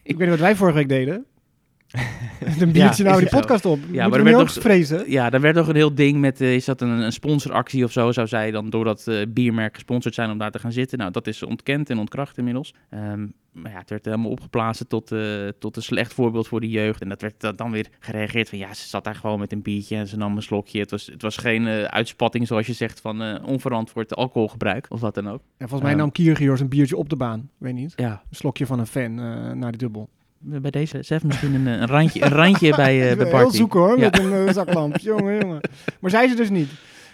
[0.02, 1.26] Ik weet niet wat wij vorige week deden.
[2.60, 3.78] Een biertje Ja, nou die podcast op.
[3.78, 5.10] maar Moeten er werd nog- vrezen?
[5.10, 7.92] Ja, daar werd toch een heel ding met, eh, is dat een, een sponsoractie of
[7.92, 10.98] zo, zou zij dan door dat eh, biermerk gesponsord zijn om daar te gaan zitten.
[10.98, 12.74] Nou, dat is ontkend en ontkracht inmiddels.
[12.90, 16.68] Ehm, maar ja, het werd helemaal opgeplaatst tot, eh, tot een slecht voorbeeld voor de
[16.68, 17.00] jeugd.
[17.02, 19.62] En dat werd da- dan weer gereageerd van, ja, ze zat daar gewoon met een
[19.62, 20.80] biertje en ze nam een slokje.
[20.80, 25.28] Het was, het was geen uitspatting, zoals je zegt, van onverantwoord alcoholgebruik of wat dan
[25.28, 25.40] ook.
[25.58, 25.96] Ja, volgens mij Ja.
[25.96, 27.50] nam Kiergiors een biertje op de baan.
[27.58, 27.92] Weet niet.
[27.96, 29.14] Ja, Een slokje van een fan
[29.58, 30.08] naar de dubbel.
[30.42, 33.56] Bij deze, zelf misschien een, een randje, een randje bij, eh Ik bij heel Barty.
[33.56, 34.04] zoeken hoor, Ja.
[34.04, 34.96] met een eh, zaklamp.
[35.12, 35.60] jongen, jongen.
[36.00, 36.70] Maar zij ze dus niet.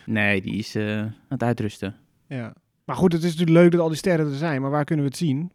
[0.06, 1.94] Nee, die is eh, aan het uitrusten.
[2.28, 2.52] Ja.
[2.84, 4.60] Maar goed, het is natuurlijk leuk dat al die sterren er zijn.
[4.62, 5.52] Maar waar kunnen we het zien?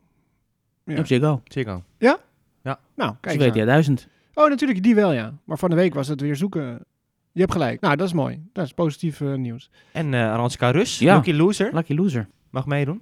[0.85, 0.99] Ja.
[0.99, 1.41] Op Ziggo.
[1.47, 1.83] Ziggo.
[2.95, 4.07] Nou, kijk eens weet ja duizend.
[4.33, 5.33] Oh, natuurlijk, die wel, ja.
[5.43, 6.85] Maar van de week was het weer zoeken.
[7.31, 7.81] Je hebt gelijk.
[7.81, 8.43] Nou, dat is mooi.
[8.53, 9.69] Dat is positief nieuws.
[9.91, 11.15] En eh Aranska Rus, Ja.
[11.15, 12.27] Lucky Loser, Lucky loser.
[12.49, 13.01] mag meedoen.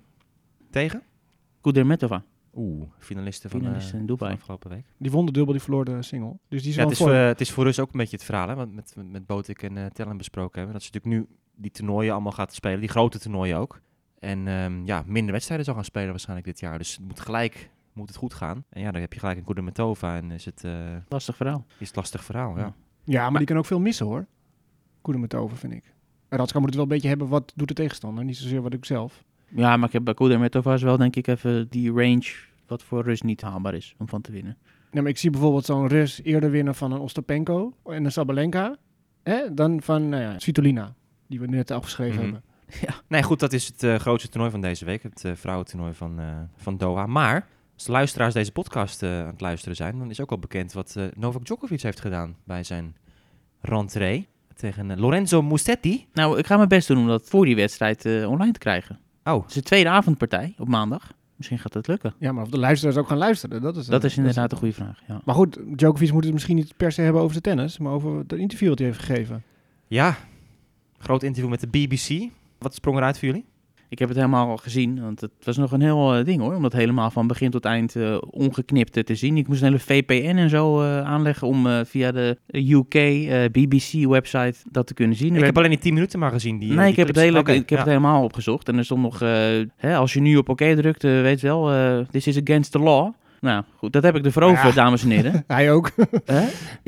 [0.71, 1.01] Tegen?
[1.61, 2.23] Kudermetova.
[2.61, 4.29] Oeh, finaliste van, Finaliste eh, in Dubai.
[4.31, 4.85] van afgelopen week.
[4.97, 6.37] Die won de dubbel, die verloor de single.
[6.47, 7.07] Dus die is Ja, het, is voor.
[7.07, 9.63] voor, het is voor Rus ook een beetje het verhaal, hè, wat met, met, Botik
[9.63, 10.73] en eh Tellen besproken hebben.
[10.73, 13.81] Dat ze natuurlijk nu die toernooien allemaal gaat spelen, die grote toernooien ook.
[14.19, 16.77] En ehm, ja, minder wedstrijden zal gaan spelen waarschijnlijk dit jaar.
[16.77, 18.63] Dus het moet gelijk moet het goed gaan.
[18.69, 21.65] En ja, dan heb je gelijk een Kudermetova en is het, eh, Lastig verhaal.
[21.77, 22.57] is het lastig verhaal.
[22.57, 22.63] Ja.
[22.63, 22.73] Ja.
[23.03, 24.25] Ja, maar die kan ook veel missen, hoor.
[25.01, 25.93] Koedemetova, vind ik.
[26.27, 28.23] En Radska moet het wel een beetje hebben, wat doet de tegenstander?
[28.23, 29.23] Niet zozeer wat ik zelf.
[29.47, 32.33] Ja, maar ik heb bij Kudermetova is wel denk ik even die range
[32.69, 34.57] wat voor Rus niet haalbaar is om van te winnen.
[34.91, 38.75] Nee, maar ik zie bijvoorbeeld zo'n Rus eerder winnen van een Ostapenko en een Sabalenka.
[39.23, 40.93] Hè, dan van, nou ja, Svitolina.
[41.27, 42.23] Die we net afgeschreven Mhm.
[42.23, 42.43] hebben.
[43.07, 45.03] Nee, goed, dat is het eh, grootste toernooi van deze week.
[45.03, 46.25] Het eh, vrouwentoernooi van, eh,
[46.57, 47.05] van Doha.
[47.05, 50.39] Maar als de luisteraars deze podcast eh, aan het luisteren zijn, dan is ook al
[50.39, 52.95] bekend wat eh, Novak Djokovic heeft gedaan bij zijn
[53.61, 56.07] rentree tegen Lorenzo Musetti.
[56.13, 58.99] Nou, ik ga mijn best doen om dat voor die wedstrijd eh, online te krijgen.
[59.23, 61.13] Oh, Het is de tweede avondpartij op maandag.
[61.39, 62.13] Misschien gaat het lukken.
[62.17, 63.85] Ja, maar of de luisteraars ook gaan luisteren, dat is...
[63.85, 65.01] Dat is inderdaad een goede vraag.
[65.07, 65.21] Ja.
[65.25, 68.17] Maar goed, Djokovic moet het misschien niet per se hebben over zijn tennis, maar over
[68.17, 69.43] het interview dat hij heeft gegeven.
[69.87, 70.17] ja.
[70.97, 72.31] Groot interview met de BBC.
[72.57, 73.45] Wat sprong eruit voor jullie?
[73.89, 76.55] Ik heb het helemaal al gezien, want het was nog een heel eh, ding hoor.
[76.55, 79.37] Om dat helemaal van begin tot eind eh, ongeknipt te zien.
[79.37, 82.93] Ik moest een hele VPN en zo eh, aanleggen om via de UK
[83.51, 85.27] BBC-website dat te kunnen zien.
[85.27, 86.59] Ik werd- heb alleen die 10 minuten maar gezien.
[86.59, 87.75] Die, nee, die ik heb, het, hele, ik heb ja.
[87.77, 88.67] het helemaal opgezocht.
[88.67, 89.19] En er stond nog,
[89.77, 93.13] hè, als je nu op oké drukt, weet je wel, this is against the law.
[93.41, 94.73] Nou goed, dat heb ik ervoor over, Ja.
[94.73, 95.43] dames en heren.
[95.47, 95.91] Hij ook.
[96.25, 96.45] Hè?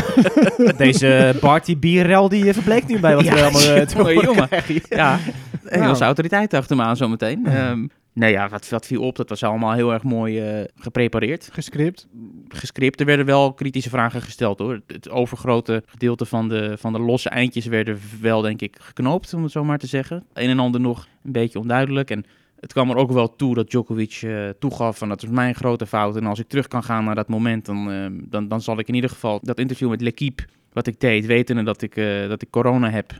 [0.76, 4.12] Deze Barty bierrel die eh, verbleekt nu bij wat Ja, we allemaal eh, te jongen,
[4.14, 4.48] horen jongen.
[4.48, 4.80] krijgen.
[4.88, 5.18] Ja,
[5.64, 6.02] Engelse Nou.
[6.04, 7.46] autoriteit achter me aan zometeen.
[7.46, 11.48] Ehm nee, ja, wat, wat viel op, dat was allemaal heel erg mooi eh, geprepareerd.
[11.52, 12.08] Gescript.
[12.48, 13.00] Gescript.
[13.00, 14.80] Er werden wel kritische vragen gesteld hoor.
[14.86, 19.42] Het overgrote gedeelte van de, van de losse eindjes werden wel, denk ik, geknoopt, om
[19.42, 20.24] het zo maar te zeggen.
[20.32, 22.10] Een en ander nog een beetje onduidelijk.
[22.10, 22.24] En
[22.62, 25.86] het kwam er ook wel toe dat Djokovic eh, toegaf van dat is mijn grote
[25.86, 26.16] fout.
[26.16, 28.88] En als ik terug kan gaan naar dat moment, dan, ehm, dan, dan zal ik
[28.88, 32.42] in ieder geval dat interview met L'Equipe, wat ik deed, wetende dat ik, eh, dat
[32.42, 33.12] ik corona heb.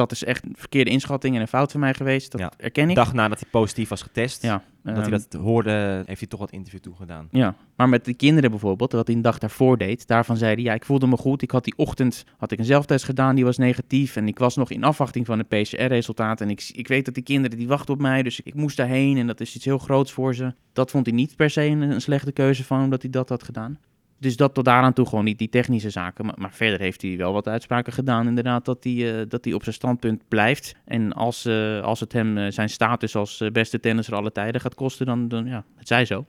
[0.00, 2.30] Dat is echt een verkeerde inschatting en een fout van mij geweest.
[2.30, 2.52] Dat Ja.
[2.56, 2.94] erken ik.
[2.96, 6.40] Dag nadat hij positief was getest, Ja, dat hij ehm, dat hoorde, heeft hij toch
[6.40, 7.28] wat interview toegedaan.
[7.30, 10.62] Ja, maar met de kinderen bijvoorbeeld, wat hij een dag daarvoor deed, daarvan zei hij,
[10.62, 11.42] ja, ik voelde me goed.
[11.42, 14.16] Ik had die ochtend, had ik een zelftest gedaan, die was negatief.
[14.16, 16.40] En ik was nog in afwachting van het PCR-resultaat.
[16.40, 19.16] En ik, ik weet dat die kinderen, die wachten op mij, dus ik moest daarheen.
[19.16, 20.54] En dat is iets heel groots voor ze.
[20.72, 23.42] Dat vond hij niet per se een, een slechte keuze van, omdat hij dat had
[23.42, 23.78] gedaan.
[24.20, 26.26] Dus dat tot daaraan toe gewoon niet die technische zaken.
[26.36, 28.26] Maar, verder heeft hij wel wat uitspraken gedaan.
[28.26, 30.74] Inderdaad, dat hij, eh, dat hij op zijn standpunt blijft.
[30.84, 34.74] En als, eh, als het hem eh, zijn status als beste tennisser alle tijden gaat
[34.74, 36.26] kosten, dan, dan ja, het zij zo.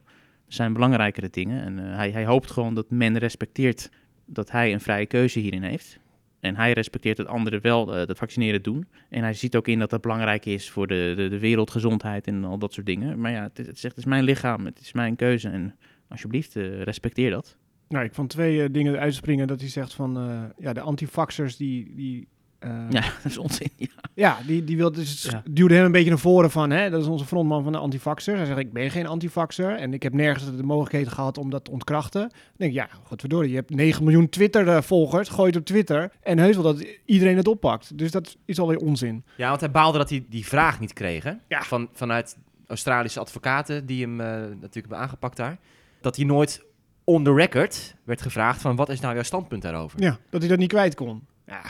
[0.47, 1.63] Er zijn belangrijkere dingen.
[1.63, 3.89] En hij, hij hoopt gewoon dat men respecteert
[4.26, 5.99] dat hij een vrije keuze hierin heeft.
[6.39, 8.88] En hij respecteert dat anderen wel dat vaccineren doen.
[9.09, 12.43] En hij ziet ook in dat dat belangrijk is voor de, de, de wereldgezondheid en
[12.43, 13.20] al dat soort dingen.
[13.20, 15.49] Maar ja, het, het het is mijn lichaam, het is mijn keuze.
[15.49, 15.76] En
[16.07, 17.57] alsjeblieft, respecteer dat.
[17.91, 21.57] Nou, ik vond twee eh, dingen uitspringen dat hij zegt van, eh, ja, de antifaxers
[21.57, 22.27] die, die
[22.59, 23.69] Eh, Ja, dat is onzin.
[23.75, 23.87] Ja.
[24.13, 25.43] ja, die, die wilde, dus Ja.
[25.49, 28.37] duwde hem een beetje naar voren van, hè, dat is onze frontman van de antifaxers.
[28.37, 31.65] Hij zegt, ik ben geen antifaxer en ik heb nergens de mogelijkheid gehad om dat
[31.65, 32.21] te ontkrachten.
[32.21, 36.37] Dan denk ik, ja, godverdorie, je hebt 9 miljoen Twitter-volgers, gooi het op Twitter en
[36.39, 37.97] heus wel dat iedereen het oppakt.
[37.97, 39.23] Dus dat is alweer onzin.
[39.37, 41.23] Ja, want hij baalde dat hij die vraag niet kreeg.
[41.23, 41.33] Hè?
[41.47, 41.61] Ja.
[41.61, 42.37] Van, vanuit
[42.67, 45.57] Australische advocaten die hem natuurlijk hebben aangepakt daar.
[46.01, 46.63] Dat hij nooit
[47.12, 50.01] on the record werd gevraagd van wat is nou jouw standpunt daarover?
[50.01, 51.28] Ja, dat hij dat niet kwijt kon.
[51.45, 51.62] Ja.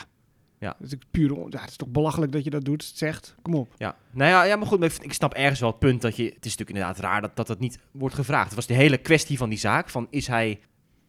[0.58, 0.76] Ja.
[0.78, 3.34] Dat is puur, ja, het is toch belachelijk dat je dat doet, zegt.
[3.42, 3.74] Kom op.
[3.76, 6.24] Ja, nou ja, ja maar goed, ik snap ergens wel het punt dat je...
[6.24, 8.46] Het is natuurlijk inderdaad raar dat dat, dat niet wordt gevraagd.
[8.46, 10.60] Het was de hele kwestie van die zaak, van is hij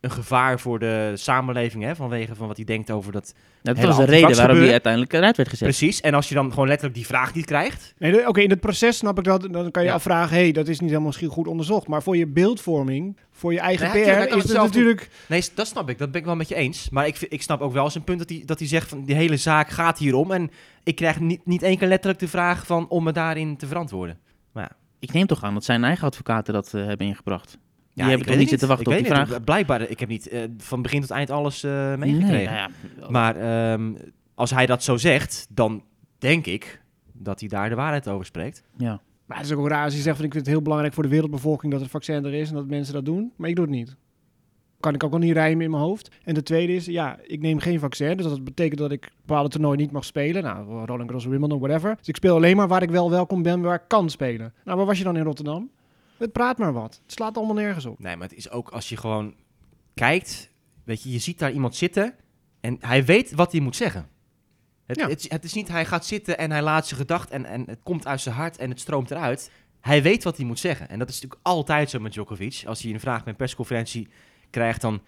[0.04, 3.34] een gevaar voor de samenleving, hè, vanwege van wat hij denkt over dat...
[3.62, 5.68] Dat Hele was de reden waarom hij uiteindelijk eruit werd gezet.
[5.68, 7.94] Precies, en als je dan gewoon letterlijk die vraag niet krijgt...
[7.98, 9.48] Nee, de- oké, in het proces snap ik dat.
[9.52, 9.94] Dan kan je Ja.
[9.96, 11.88] afvragen, hé, hey, dat is niet helemaal misschien goed onderzocht.
[11.88, 14.56] Maar voor je beeldvorming, voor je eigen Nee, PR, is het doen.
[14.56, 15.10] natuurlijk...
[15.28, 16.90] Nee, dat snap ik, dat ben ik wel met je eens.
[16.90, 19.04] Maar ik, vind- ik snap ook wel zijn punt dat hij, dat hij zegt van
[19.04, 20.32] die hele zaak gaat hierom.
[20.32, 20.52] En
[20.84, 24.18] ik krijg niet, niet één keer letterlijk de vraag van om me daarin te verantwoorden.
[25.00, 27.58] Ik neem toch aan dat zijn eigen advocaten dat eh, hebben ingebracht.
[27.94, 29.34] Die Ja, hebben ik toch weet niet zitten wachten op Ik die weet vraag?
[29.36, 29.46] het.
[29.46, 32.28] Blijkbaar, ik heb niet eh, van begin tot eind alles eh, meegekregen.
[32.32, 32.56] Nee, nou
[33.00, 33.94] ja, Maar ehm,
[34.36, 35.84] als hij dat zo zegt, dan
[36.18, 36.82] denk ik
[37.14, 38.64] dat hij daar de waarheid over spreekt.
[38.78, 39.02] ja.
[39.26, 41.04] Maar het is ook raar als je zegt, van, ik vind het heel belangrijk voor
[41.04, 43.32] de wereldbevolking dat het vaccin er is en dat mensen dat doen.
[43.36, 43.96] Maar ik doe het niet.
[44.80, 46.10] Kan ik ook al niet rijmen in mijn hoofd.
[46.24, 48.18] En de tweede is, ja, ik neem geen vaccin.
[48.18, 50.44] Dus dat betekent dat ik bepaalde toernooien niet mag spelen.
[50.44, 51.96] Nou, Roland Garros, Wimbledon, whatever.
[51.98, 54.54] Dus ik speel alleen maar waar ik wel welkom ben, waar ik kan spelen.
[54.64, 55.70] Nou, waar was je dan in Rotterdam?
[56.24, 57.00] Het praat maar wat.
[57.04, 58.00] Het slaat allemaal nergens op.
[58.00, 59.36] Nee, maar het is ook als je gewoon
[59.94, 60.50] kijkt,
[60.84, 62.16] weet je, je ziet daar iemand zitten
[62.62, 64.08] en hij weet wat hij moet zeggen.
[64.86, 65.08] Het, Ja.
[65.08, 67.64] het, is- het is niet hij gaat zitten en hij laat zijn gedacht en, en
[67.68, 69.52] het komt uit zijn hart en het stroomt eruit.
[69.82, 70.90] Hij weet wat hij moet zeggen.
[70.90, 72.64] En dat is natuurlijk altijd zo met Djokovic.
[72.66, 74.08] Als hij een vraag bij een persconferentie
[74.50, 75.02] krijgt, dan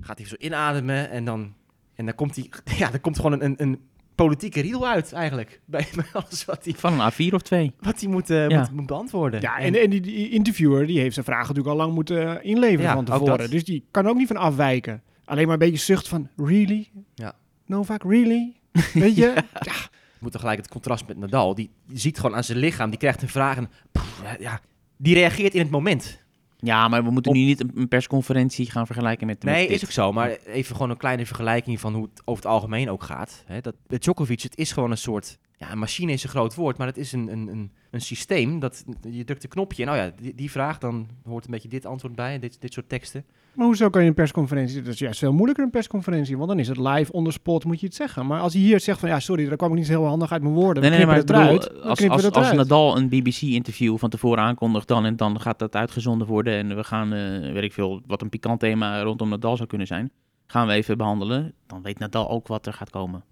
[0.00, 1.54] gaat hij zo inademen en dan,
[1.94, 3.88] en dan komt hij, ja, dan komt gewoon een, een
[4.24, 5.60] politieke riedel uit eigenlijk.
[5.64, 7.72] Bij, bij alles wat hij, Van een A4 of twee.
[7.80, 8.60] wat hij moet, eh, Ja.
[8.60, 9.40] moet, moet beantwoorden.
[9.40, 12.50] Ja, en, en die, die interviewer die heeft zijn vragen natuurlijk al lang moeten eh,
[12.50, 13.50] inleveren Ja, van tevoren.
[13.50, 15.02] Dus die kan ook niet van afwijken.
[15.24, 16.88] Alleen maar een beetje zucht van, really?
[17.14, 17.34] Ja.
[17.66, 18.56] Novak, really?
[18.92, 19.32] Weet je?
[19.60, 19.72] ja.
[20.14, 21.54] Ik moet tegelijk het contrast met Nadal.
[21.54, 24.60] Die, die ziet gewoon aan zijn lichaam, die krijgt een vraag en pff, ja, ja,
[24.96, 26.26] die reageert in het moment.
[26.60, 29.90] Ja, maar we moeten Op- nu niet een, persconferentie gaan vergelijken met, Nee, is ook
[29.90, 30.12] zo.
[30.12, 33.42] Maar even gewoon een kleine vergelijking van hoe het over het algemeen ook gaat.
[33.46, 35.38] Hè, dat, Djokovic, het is gewoon een soort...
[35.58, 38.58] Ja, een machine is een groot woord, maar het is een, een, een, een systeem.
[38.58, 41.68] Dat, je drukt een knopje en oh ja, die, die vraag, dan hoort een beetje
[41.68, 43.24] dit antwoord bij, dit, dit soort teksten.
[43.54, 44.82] Maar hoezo kan je een persconferentie...
[44.82, 47.64] Dat is juist veel moeilijker een persconferentie, want dan is het live, on the spot,
[47.64, 48.26] moet je het zeggen.
[48.26, 50.32] Maar als hij hier zegt van, ja, sorry, daar kwam ik niet zo heel handig
[50.32, 50.82] uit mijn woorden.
[50.82, 52.52] Nee, we nee, nee, maar bedoel, als, als, als.
[52.52, 56.84] Nadal een BBC-interview van tevoren aankondigt dan en dan gaat dat uitgezonden worden en we
[56.84, 60.10] gaan, eh, weet ik veel, wat een pikant thema rondom Nadal zou kunnen zijn,
[60.46, 63.24] gaan we even behandelen, dan weet Nadal ook wat er gaat komen.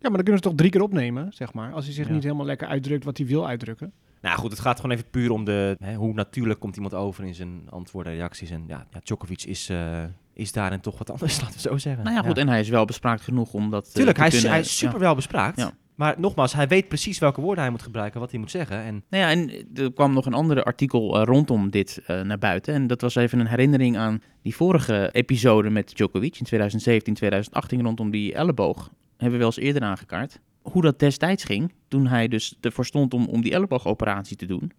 [0.00, 1.72] Ja, maar dan kunnen ze toch drie keer opnemen, zeg maar.
[1.72, 2.12] Als hij zich Ja.
[2.12, 3.92] niet helemaal lekker uitdrukt wat hij wil uitdrukken.
[4.22, 7.24] Nou goed, het gaat gewoon even puur om de, hè, hoe natuurlijk komt iemand over
[7.24, 8.50] in zijn antwoorden en reacties.
[8.50, 12.04] En ja, ja Djokovic is, eh, is daarin toch wat anders, laten we zo zeggen.
[12.04, 14.32] Nou ja, goed, en hij is wel bespraakt genoeg om dat eh, Tuurlijk, te hij
[14.32, 15.58] is, hij is super wel bespraakt.
[15.58, 15.72] Ja.
[15.94, 18.76] Maar nogmaals, hij weet precies welke woorden hij moet gebruiken, wat hij moet zeggen.
[18.82, 22.38] En Nou ja, en er kwam nog een ander artikel eh, rondom dit eh, naar
[22.38, 22.74] buiten.
[22.74, 27.82] En dat was even een herinnering aan die vorige episode met Djokovic in 2017, 2018
[27.82, 28.90] rondom die elleboog.
[29.18, 30.40] Hebben we wel eens eerder aangekaart.
[30.62, 34.72] Hoe dat destijds ging, toen hij dus ervoor stond om, om die elleboogoperatie te doen.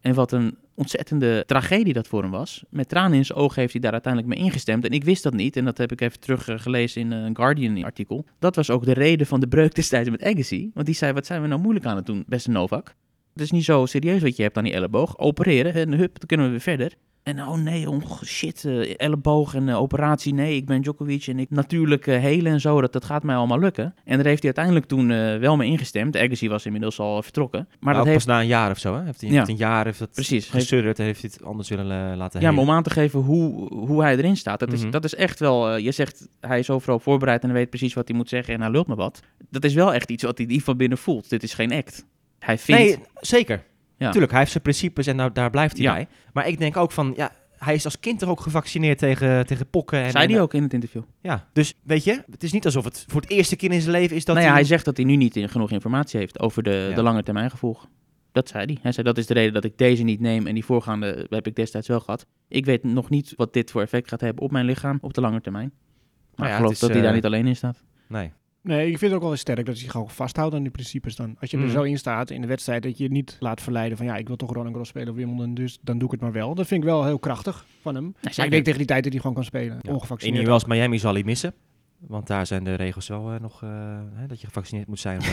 [0.00, 2.64] En wat een ontzettende tragedie dat voor hem was.
[2.70, 4.84] Met tranen in zijn ogen heeft hij daar uiteindelijk mee ingestemd.
[4.84, 5.56] En ik wist dat niet.
[5.56, 8.24] En dat heb ik even teruggelezen in een Guardian-artikel.
[8.38, 10.70] Dat was ook de reden van de breuk destijds met Agassi.
[10.74, 12.94] Want die zei, wat zijn we nou moeilijk aan het doen, beste Novak.
[13.32, 15.18] Het is niet zo serieus wat je hebt aan die elleboog.
[15.18, 16.92] Opereren en hup, dan kunnen we weer verder.
[17.26, 20.34] En oh nee, oh shit, eh, elleboog en eh, operatie.
[20.34, 22.80] Nee, ik ben Djokovic en ik natuurlijk eh, helen en zo.
[22.80, 23.94] Dat, dat gaat mij allemaal lukken.
[24.04, 25.08] En daar heeft hij uiteindelijk toen
[25.40, 26.16] wel mee ingestemd.
[26.16, 27.66] Agassi was inmiddels al vertrokken.
[27.68, 29.04] Maar maar dat ook heeft pas na een jaar of zo, hè?
[29.04, 29.36] Heeft hij, Ja.
[29.36, 32.50] heeft een jaar heeft dat Precies, gesurrd en heeft hij het anders willen laten Ja,
[32.50, 34.60] maar om aan te geven hoe, hoe hij erin staat.
[34.60, 34.90] Dat is, Mhm.
[34.90, 35.76] dat is echt wel...
[35.76, 38.60] je zegt, hij is overal voorbereid en hij weet precies wat hij moet zeggen en
[38.60, 39.20] hij lult me wat.
[39.50, 41.30] Dat is wel echt iets wat hij diep van binnen voelt.
[41.30, 42.06] Dit is geen act.
[42.38, 42.80] Hij vindt...
[42.82, 43.62] Nee, zeker.
[43.96, 44.10] Ja.
[44.10, 45.92] Tuurlijk, hij heeft zijn principes en nou, daar blijft hij Ja.
[45.92, 46.08] bij.
[46.32, 49.70] Maar ik denk ook van, ja, hij is als kind toch ook gevaccineerd tegen, tegen
[49.70, 50.02] pokken.
[50.02, 51.02] En, zei hij ook in het interview.
[51.20, 53.92] Ja, dus weet je, het is niet alsof het voor het eerste keer in zijn
[53.92, 54.60] leven is dat nou ja, hij...
[54.62, 56.94] hij zegt dat hij nu niet in- genoeg informatie heeft over de, Ja.
[56.94, 57.88] de lange termijn gevolgen.
[58.32, 58.78] Dat zei hij.
[58.82, 61.46] Hij zei dat is de reden dat ik deze niet neem en die voorgaande heb
[61.46, 62.26] ik destijds wel gehad.
[62.48, 65.20] Ik weet nog niet wat dit voor effect gaat hebben op mijn lichaam op de
[65.20, 65.72] lange termijn.
[65.74, 67.82] Maar Nou ja, ik geloof is, dat hij daar eh, niet alleen in staat.
[68.08, 68.32] Nee.
[68.66, 70.70] Nee, ik vind het ook wel eens sterk dat hij zich gewoon vasthoudt aan die
[70.70, 71.36] principes dan.
[71.40, 71.72] Als je er Mhm.
[71.72, 74.26] zo in staat in de wedstrijd, dat je je niet laat verleiden van ja, ik
[74.26, 76.54] wil toch Roland Garros spelen of Wimbledon, dus dan doe ik het maar wel.
[76.54, 78.14] Dat vind ik wel heel krachtig van hem.
[78.22, 79.88] maar ik denk tegen die tijd dat hij gewoon kan spelen, Ja.
[79.88, 80.46] In ongevaccineerd.
[80.46, 81.54] New Miami zal hij missen.
[81.98, 83.68] Want daar zijn de regels wel eh, nog eh,
[84.14, 85.20] hè, dat je gevaccineerd moet zijn.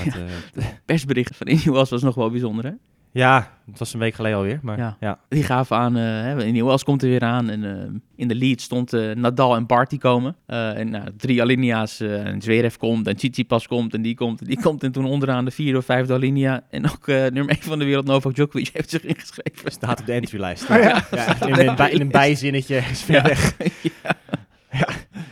[0.53, 2.71] Eh, Persbericht van Ineos was nog wel bijzonder, hè?
[3.14, 4.59] Ja, het was een week geleden alweer.
[4.61, 4.97] Maar Ja.
[4.99, 5.20] ja.
[5.30, 7.49] Die gaven aan, eh hè, Ineos komt er weer aan.
[7.49, 10.36] En eh, in de lead stond eh, Nadal en Barty komen.
[10.45, 11.99] Eh, en nou, drie alinea's.
[11.99, 14.84] eh en Zverev komt en Tsitsipas komt en die komt en die komt.
[14.84, 16.61] En toen onderaan de vierde of vijfde alinea.
[16.70, 19.72] En ook eh, nummer 1 van de wereld, Novak Djokovic, heeft zich ingeschreven.
[19.72, 20.70] Staat op de entrylijst.
[20.70, 21.05] Oh, ja.
[21.11, 23.55] Ja, in, een bij- in een bijzinnetje is ver weg.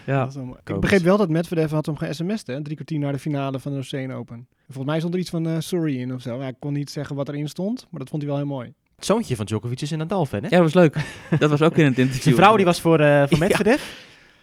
[0.05, 0.29] Ja.
[0.63, 2.61] Ik begreep wel dat Medvedev had hem ge-sms'd, hè?
[2.61, 4.47] Drie kwartier na de finale van de Oceaan Open.
[4.65, 6.41] Volgens mij stond er iets van eh, sorry in of zo.
[6.41, 8.73] Ja, ik kon niet zeggen wat erin stond, maar dat vond hij wel heel mooi.
[8.95, 10.47] Het zoontje van Djokovic is een Nadal-fan, hè?
[10.49, 10.95] Ja, dat was leuk.
[11.39, 12.23] Dat was ook in het interview.
[12.23, 13.47] Zijn vrouw die was voor, eh voor Ja.
[13.47, 13.81] Medvedev.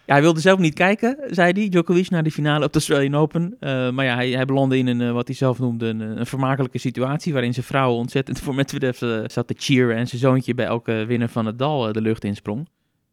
[0.05, 3.15] Ja, hij wilde zelf niet kijken, zei hij, Djokovic, naar die finale op de Australian
[3.15, 3.55] Open.
[3.59, 6.77] Eh, maar ja, hij, hij belandde in een, wat hij zelf noemde, een, een vermakelijke
[6.77, 7.33] situatie...
[7.33, 8.97] waarin zijn vrouw ontzettend voor Medvedev
[9.31, 9.95] zat te cheeren...
[9.95, 12.67] en zijn zoontje bij elke winnaar van het dal de lucht insprong.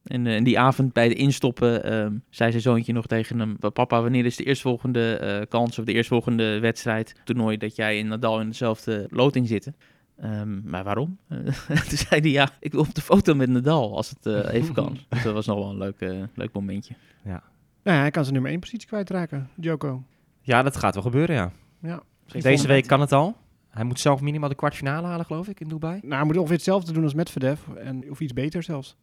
[0.07, 3.57] En, eh, en die avond bij de instoppen eh, zei zijn zoontje nog tegen hem...
[3.73, 7.57] Papa, wanneer is de eerstvolgende eh kans of de eerstvolgende wedstrijd, toernooi...
[7.57, 9.75] dat jij en Nadal in dezelfde loting zitten?
[10.17, 11.19] Ehm, maar waarom?
[11.29, 11.39] Eh,
[11.89, 14.75] toen zei hij, ja, ik wil op de foto met Nadal, als het eh, even
[14.75, 14.99] kan.
[15.09, 16.95] Dus dat was nog wel een leuk, eh, leuk momentje.
[17.23, 17.41] Nou
[17.83, 20.03] ja, hij kan zijn nummer 1 positie kwijtraken, Djoko.
[20.41, 21.53] Ja, dat gaat wel gebeuren, ja.
[21.81, 22.03] Ja.
[22.27, 23.37] Deze week kan het al.
[23.71, 25.99] Hij moet zelf minimaal de kwartfinale halen, geloof ik, in Dubai.
[26.03, 27.61] Nou, hij moet ongeveer hetzelfde doen als Medvedev.
[27.77, 28.97] En, of iets beter zelfs.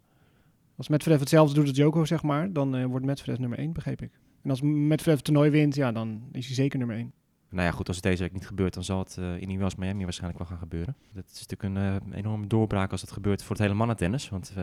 [0.76, 4.02] Als Medvedev hetzelfde doet als Djoko, zeg maar, dan eh, wordt Medvedev nummer 1, begreep
[4.02, 4.12] ik.
[4.44, 7.14] En als Medvedev het toernooi wint, ja, dan is hij zeker nummer 1.
[7.50, 9.70] Nou ja, goed, als het deze week niet gebeurt, dan zal het eh, in New
[9.78, 10.96] Miami waarschijnlijk wel gaan gebeuren.
[11.14, 14.30] Dat is natuurlijk een eh, enorme doorbraak als het gebeurt voor het hele mannentennis.
[14.30, 14.54] Want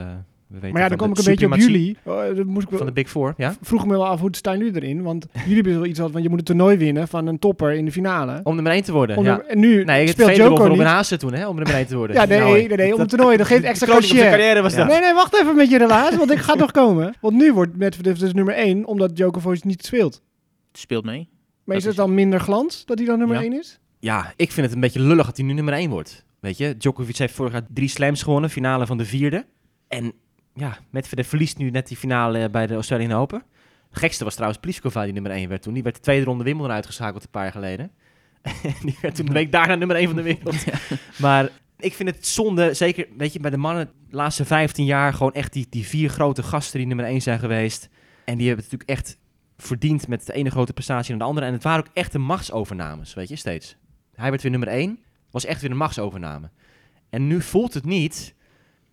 [0.50, 1.96] we weten Maar ja, dan kom ik een beetje op jullie.
[2.04, 3.54] Oh, dat moest ik wel- Van de Big Four, ja?
[3.60, 5.02] vroeg me wel af, hoe staan jullie erin?
[5.02, 7.72] Want jullie hebben wel iets wat van, je moet een toernooi winnen van een topper
[7.72, 8.40] in de finale.
[8.42, 9.36] Om nummer 1 te worden, Om ja.
[9.36, 10.76] de- en nu Nee, het speelt tweede Djoko voor niet.
[10.78, 12.16] Robin Haase toen, hè, om nummer 1 te worden.
[12.20, 14.16] Ja, nee, Nou, nee, nee, om het toernooi, dat geeft extra cachet.
[14.30, 14.78] carrière was Ja.
[14.78, 14.86] dat.
[14.88, 17.14] Nee, nee, wacht even met je relaas, want ik ga nog komen.
[17.20, 20.22] Want nu wordt Medvedev dus nummer 1, omdat Djokovic niet speelt.
[20.72, 21.28] Het speelt mee.
[21.64, 23.36] Maar is het dan minder glans dat hij dan nummer.
[23.36, 23.78] 1 is?
[23.98, 26.24] Ja, ik vind het een beetje lullig dat hij nu nummer 1 wordt.
[26.40, 29.44] Weet je, Djokovic heeft vorig jaar drie slams gewonnen, finale van de vierde.
[29.88, 30.12] En
[30.60, 33.42] ja, Medvedev verliest nu net die finale eh, bij de Australian Open.
[33.90, 35.74] Het gekste was trouwens Pliskova die nummer 1 werd toen.
[35.74, 37.90] Die werd de tweede ronde Wimbledon uitgeschakeld een paar jaar geleden.
[38.42, 40.64] En die werd toen de week daarna nummer 1 van de wereld.
[41.18, 41.48] Maar
[41.78, 45.32] ik vind het zonde, zeker weet je, bij de mannen de laatste 15 jaar gewoon
[45.32, 47.88] echt die, die vier grote gasten die nummer 1 zijn geweest.
[48.24, 49.18] En die hebben het natuurlijk echt
[49.56, 51.46] verdiend met de ene grote prestatie naar de andere.
[51.46, 53.76] En het waren ook echte machtsovernames, weet je, steeds.
[54.14, 54.98] Hij werd weer nummer 1,
[55.30, 56.50] was echt weer een machtsovername.
[57.10, 58.34] En nu voelt het niet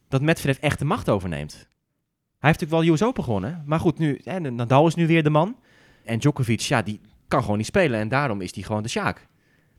[0.07, 1.53] dat Medvedev echt de macht overneemt.
[2.39, 5.23] Hij heeft natuurlijk wel US Open gewonnen, maar goed, nu, hè, Nadal is nu weer
[5.23, 5.55] de man.
[6.05, 9.27] En Djokovic, ja, die kan gewoon niet spelen en daarom is hij gewoon de sjaak.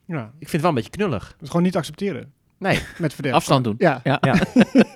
[0.06, 1.28] Ja, Ik vind het wel een beetje knullig.
[1.32, 2.32] dat is gewoon niet accepteren.
[2.58, 2.78] Nee.
[2.98, 3.32] Medvedev.
[3.32, 3.74] Afstand doen.
[3.78, 4.00] Ja.
[4.04, 4.18] Ja.
[4.20, 4.34] Ja.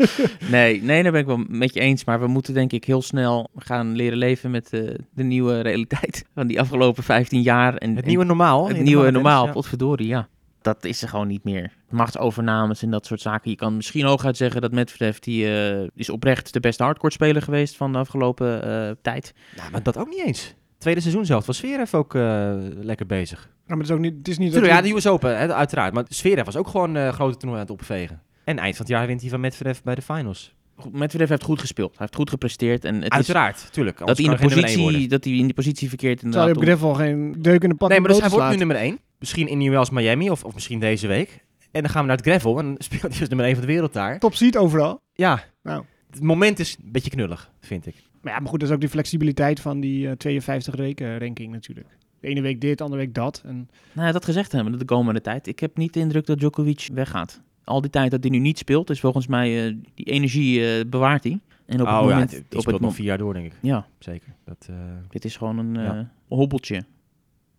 [0.50, 2.04] nee, nee, daar ben ik wel met je eens.
[2.04, 4.80] Maar we moeten denk ik heel snel gaan leren leven met eh,
[5.14, 7.76] de nieuwe realiteit van die afgelopen 15 jaar.
[7.76, 8.68] En, Het en nieuwe normaal.
[8.68, 9.52] het de nieuwe normaal, ja.
[9.52, 10.28] potverdorie, ja.
[10.62, 11.72] Dat is er gewoon niet meer.
[11.90, 13.50] Machtsovernames en dat soort zaken.
[13.50, 17.42] Je kan misschien hooguit zeggen dat Medvedev, die eh, is oprecht de beste hardcore speler
[17.42, 19.34] geweest van de afgelopen eh, tijd.
[19.56, 20.54] Nou, maar dat ook niet eens.
[20.78, 23.40] Tweede seizoen zelf was Zverev ook eh, lekker bezig.
[23.40, 25.38] Ja, maar het is ook niet, het is niet dat Tuurlijk, ja, de US Open,
[25.38, 25.94] hè, uiteraard.
[25.94, 28.22] Maar Zverev was ook gewoon eh grote toernooi aan het opvegen.
[28.44, 30.54] En eind van het jaar wint hij van Medvedev bij de finals.
[30.90, 31.90] Medvedev heeft goed gespeeld.
[31.90, 32.84] Hij heeft goed gepresteerd.
[32.84, 33.98] En het is Uiteraard, tuurlijk.
[33.98, 36.56] dat hij, in de positie, dat hij in die positie verkeerd Zou inderdaad.
[36.56, 38.98] op Gravel geen deuk in de pan Nee, maar dus hij wordt nu nummer 1.
[39.22, 41.44] Misschien in New Orleans, Miami of, of misschien deze week.
[41.70, 43.66] En dan gaan we naar het gravel en dan speelt hij als nummer 1 van
[43.66, 44.18] de wereld daar.
[44.18, 45.00] Top seed overal.
[45.12, 45.84] Ja, Nou.
[46.10, 47.94] het moment is een beetje knullig, vind ik.
[48.20, 51.52] Maar ja, maar goed, dat is ook die flexibiliteit van die eh, 52 weken ranking
[51.52, 51.88] natuurlijk.
[52.20, 53.42] De ene week dit, de andere week dat.
[53.46, 55.46] En Nou, dat gezegd hebben, de komende tijd.
[55.46, 57.40] Ik heb niet de indruk dat Djokovic weggaat.
[57.64, 60.84] Al die tijd dat hij nu niet speelt, is volgens mij eh, die energie eh,
[60.88, 61.38] bewaart hij.
[61.66, 63.46] En op het oh ja, moment, die op speelt het nog vier jaar door, denk
[63.46, 63.52] ik.
[63.60, 64.34] ja, Zeker.
[64.44, 64.76] Dat, eh,
[65.08, 65.98] dit is gewoon een Ja.
[65.98, 66.04] eh,
[66.38, 66.84] hobbeltje.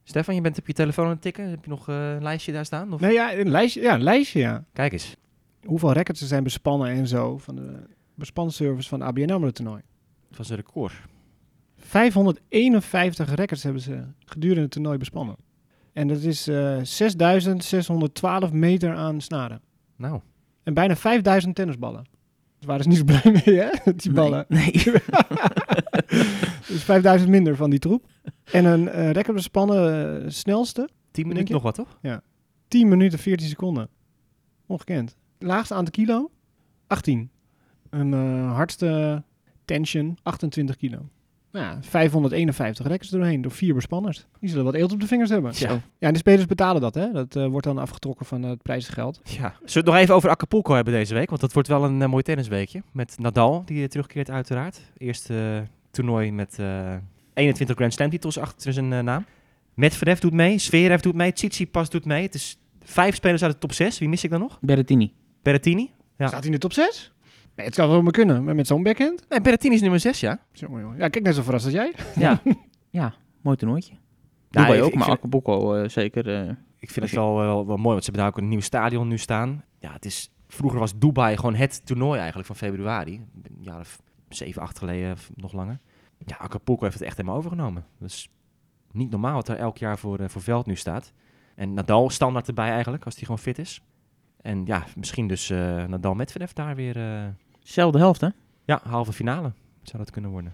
[0.03, 1.49] Stefan, je bent op je telefoon aan het tikken.
[1.49, 2.93] Heb je nog eh, een lijstje daar staan?
[2.93, 3.01] Of?
[3.01, 4.63] nee, ja, een lijstje, ja, een lijstje, ja.
[4.73, 5.15] Kijk eens.
[5.63, 7.79] Hoeveel records er zijn bespannen en zo van de
[8.15, 9.81] bespanservice van de ABN AMRO toernooi.
[10.27, 10.93] Het was een record.
[11.77, 15.35] 551 records hebben ze gedurende het toernooi bespannen.
[15.93, 19.61] En dat is eh 6612 meter aan snaren.
[19.95, 20.19] Nou,
[20.63, 22.05] En bijna 5000 tennisballen.
[22.65, 23.69] Waren ze niet zo blij mee, hè?
[24.01, 24.45] Die ballen.
[24.47, 24.71] Nee.
[24.73, 24.93] nee.
[26.67, 28.05] Dus 5000 minder van die troep.
[28.51, 30.81] En een eh record bespannen eh, snelste.
[30.81, 31.99] 10 Denk minuten nog wat, toch?
[32.67, 33.89] 10 minuten 14 seconden.
[34.65, 35.17] Ongekend.
[35.39, 36.31] Laagste aantal kilo?
[36.87, 37.29] 18.
[37.89, 39.23] Een eh, hardste
[39.65, 40.17] tension?
[40.23, 41.09] 28 kilo.
[41.53, 44.25] Ja, 551 records doorheen door vier bespanners.
[44.39, 45.55] Die zullen wat eelt op de vingers hebben.
[45.55, 45.67] Zo.
[45.67, 47.11] Ja, en de spelers betalen dat, hè?
[47.11, 49.21] Dat eh, wordt dan afgetrokken van het prijzengeld.
[49.23, 49.31] Ja.
[49.31, 51.29] Zullen we het nog even over Acapulco hebben deze week?
[51.29, 52.83] Want dat wordt wel een eh, mooi tennisweekje.
[52.91, 54.81] Met Nadal, die eh, terugkeert uiteraard.
[54.97, 56.93] Eerste eh, toernooi met, eh,
[57.33, 59.25] 21 Grand Slam titels achter zijn eh, naam.
[59.73, 62.23] Medvedev doet mee, Zverev doet mee, Tsitsipas doet mee.
[62.23, 63.99] Het is vijf spelers uit de top 6.
[63.99, 64.57] Wie mis ik dan nog?
[64.61, 65.13] Berrettini.
[65.41, 65.91] Berrettini.
[66.17, 66.27] Ja.
[66.27, 67.12] Staat hij in de top 6?
[67.55, 68.43] Nee, het kan wel maar kunnen.
[68.43, 69.25] Maar met zo'n backhand?
[69.29, 70.39] Nee, Berrettini is nummer 6, ja.
[70.51, 70.97] Jongen, jongen.
[70.97, 71.93] Ja, kijk net zo verrast als jij.
[72.15, 72.41] Ja,
[72.89, 73.93] ja mooi toernooitje.
[73.93, 76.35] Nou, Dubai ik- ook, ik maar vind- Acapulco eh, zeker.
[76.35, 76.49] eh,
[76.79, 79.07] Ik vind het wel, wel, wel mooi, want ze hebben daar ook een nieuw stadion
[79.07, 79.63] nu staan.
[79.79, 83.13] Ja, het is, vroeger was Dubai gewoon het toernooi eigenlijk van februari.
[83.43, 85.79] Een jaar of zeven, acht geleden, of nog langer.
[86.25, 87.85] Ja, Acapulco heeft het echt helemaal overgenomen.
[87.99, 88.29] Dat is
[88.91, 91.13] niet normaal wat er elk jaar voor, eh, voor veld nu staat.
[91.55, 93.81] En Nadal standaard erbij eigenlijk, als hij gewoon fit is.
[94.43, 96.97] En ja, misschien dus eh Nadal Medvedev daar weer...
[96.97, 97.23] eh,
[97.59, 98.27] zelfde helft, hè?
[98.65, 100.53] ja, halve finale zou dat kunnen worden.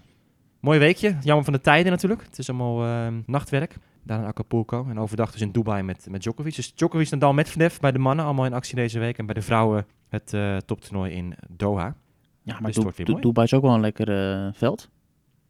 [0.60, 1.16] Mooi weekje.
[1.22, 2.22] Jammer van de tijden natuurlijk.
[2.22, 3.76] Het is allemaal eh, nachtwerk.
[4.02, 4.86] Daar in Acapulco.
[4.88, 6.54] En overdag dus in Dubai met, met Djokovic.
[6.54, 8.24] Dus Djokovic, Nadal, Medvedev bij de mannen.
[8.24, 9.18] Allemaal in actie deze week.
[9.18, 11.96] En bij de vrouwen het eh, toptoernooi in Doha.
[12.42, 13.20] Ja, maar Dus.
[13.20, 14.90] Dubai is ook wel een lekker veld.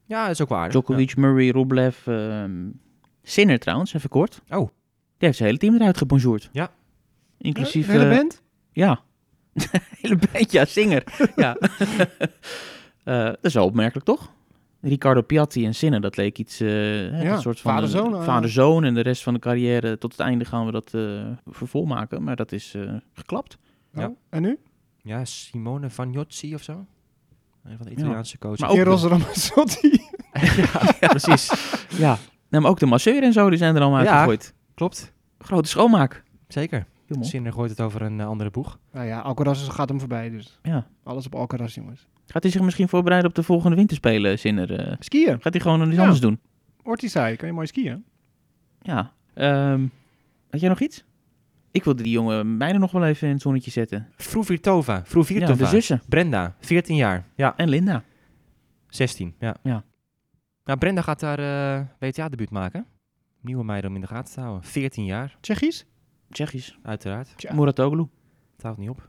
[0.05, 0.70] Ja, dat is ook aardig.
[0.72, 2.68] Djokovic, Murray, Rublev, ehm
[3.22, 4.43] Sinner trouwens, even kort.
[4.49, 4.59] Oh.
[4.59, 4.68] Die
[5.18, 6.49] heeft zijn hele team eruit gebonjourd.
[6.53, 6.70] Ja.
[7.41, 7.86] Inclusief...
[7.86, 8.43] de hele eh, band?
[8.72, 9.01] Ja.
[10.01, 11.05] hele band, ja, Singer.
[11.36, 11.57] ja.
[13.05, 14.30] Eh, dat is wel opmerkelijk, toch?
[14.80, 16.61] Ricardo Piatti en Sinner, dat leek iets...
[16.61, 17.72] eh, hè, Ja, een soort van
[18.24, 18.88] vader-zoon, eh.
[18.88, 22.22] En de rest van de carrière, tot het einde gaan we dat eh vervol maken.
[22.22, 23.59] Maar dat is eh, geklapt.
[23.93, 24.07] Ja.
[24.07, 24.59] Oh, En nu?
[25.03, 26.86] Ja, Simone Vagnozzi of zo.
[27.64, 28.61] Een van de Italiaanse coaches.
[28.61, 29.91] Maar ook- Eros Ramazzotti.
[31.01, 31.53] ja, precies.
[31.99, 32.18] Ja.
[32.49, 34.07] Nee, maar ook de masseur en zo, die zijn er allemaal Ja.
[34.11, 34.55] uitgegooid.
[34.74, 35.12] Klopt.
[35.38, 36.22] Grote schoonmaak.
[36.49, 36.86] Zeker.
[37.21, 38.79] Sinner gooit het over een eh, andere boeg.
[38.93, 40.31] nou ja, Alcaraz gaat hem voorbij.
[40.31, 40.87] Dus Ja.
[41.03, 42.09] alles op Alcaraz, jongens.
[42.27, 44.79] Gaat hij zich misschien voorbereiden op de volgende winterspelen, Sinner?
[44.81, 44.97] eh?
[44.99, 45.41] Skiën.
[45.41, 46.01] gaat hij gewoon iets Ja.
[46.03, 46.41] anders doen?
[46.83, 48.05] Ortisai, kan je mooi skiën.
[48.83, 49.13] Ja.
[49.35, 49.87] Ehm
[50.51, 51.05] had jij nog iets?
[51.71, 54.09] Ik wilde die jongen bijna nog wel even in het zonnetje zetten.
[54.17, 54.95] Fruvirtova.
[54.95, 55.55] Ja, Fruvirtova.
[55.55, 56.03] de zussen.
[56.09, 57.25] Brenda, 14 jaar.
[57.35, 58.03] Ja, En Linda.
[58.89, 59.35] 16.
[59.39, 59.57] Ja.
[59.63, 59.85] Ja.
[60.65, 62.87] Nou, Brenda gaat daar eh WTA-debuut maken.
[63.41, 64.65] Nieuwe meiden om in de gaten te houden.
[64.65, 65.85] 14 jaar, Tsjechisch?
[66.31, 66.78] Tsjechisch.
[66.83, 67.33] uiteraard.
[67.37, 67.55] Tja.
[67.55, 68.07] Muratoglu.
[68.55, 69.09] Het houdt niet op.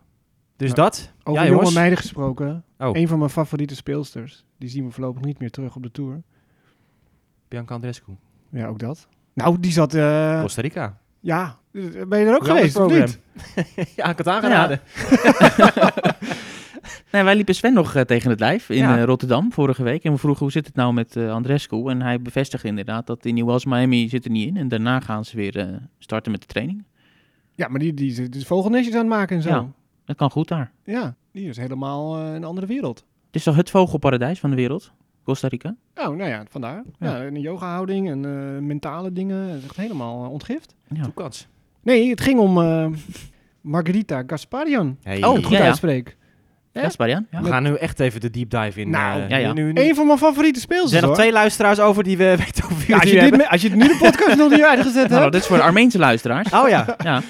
[0.56, 0.76] Dus Ja.
[0.76, 1.12] dat.
[1.24, 1.76] Over ja, jonge jongens.
[1.76, 2.64] meiden gesproken.
[2.78, 2.90] Oh.
[2.98, 4.46] Een van mijn favoriete speelsters.
[4.58, 6.22] Die zien we voorlopig niet meer terug op de Tour.
[7.48, 8.12] Bianca Andreescu.
[8.52, 9.08] Ja, ook dat.
[9.34, 9.94] Nou, die zat...
[9.94, 10.98] eh, Costa Rica.
[11.20, 11.58] ja,
[12.08, 13.20] ben je er ook Wel geweest, of niet?
[13.96, 14.80] ja, ik had het aangeraden.
[17.12, 18.98] Nee, wij liepen Sven nog eh, tegen het lijf in Ja.
[18.98, 20.04] eh, Rotterdam vorige week.
[20.04, 21.86] En we vroegen hoe zit het nou met eh Andrescu.
[21.90, 24.58] En hij bevestigde inderdaad dat in New Wales Miami zit er niet in.
[24.58, 25.68] En daarna gaan ze weer eh,
[26.00, 26.84] starten met de training.
[27.62, 29.50] Ja, maar die, die dus vogelnestjes aan het maken en zo.
[29.50, 29.56] Ja.
[29.56, 29.66] Ja,
[30.06, 30.72] Dat kan goed daar.
[31.32, 32.98] die is helemaal eh, een andere wereld.
[33.26, 34.92] Het is toch het vogelparadijs van de wereld?
[35.24, 35.76] Costa Rica?
[35.96, 36.84] Oh, nou ja, vandaar.
[37.00, 37.24] Ja, Ja.
[37.26, 39.48] een yoga-houding en eh, mentale dingen.
[39.50, 40.76] Het is echt helemaal eh, ontgift.
[40.94, 41.04] Ja.
[41.04, 41.48] Toekans.
[41.84, 42.88] Nee, het ging om eh,
[43.62, 44.98] Margarita Gasparian.
[45.04, 45.24] Hey.
[45.24, 45.66] Oh, het goed Ja, ja.
[45.66, 46.18] uitspreek.
[46.74, 47.28] Ja, Sparian?
[47.32, 47.42] Ja.
[47.42, 48.90] We gaan nu echt even de deep dive in.
[48.90, 49.54] Nou, ja, ja.
[49.54, 52.36] Nu, nu, Een van mijn favoriete er speelsters, zijn nog twee luisteraars over die we
[52.46, 54.50] weten over wie Ja, als, je dit, me- als je het nu de podcast nog
[54.50, 55.32] niet uitgezet Hallo, hebt.
[55.32, 56.54] dit is voor de Armeense luisteraars.
[56.54, 56.96] Oh ja.
[57.04, 57.22] Ja.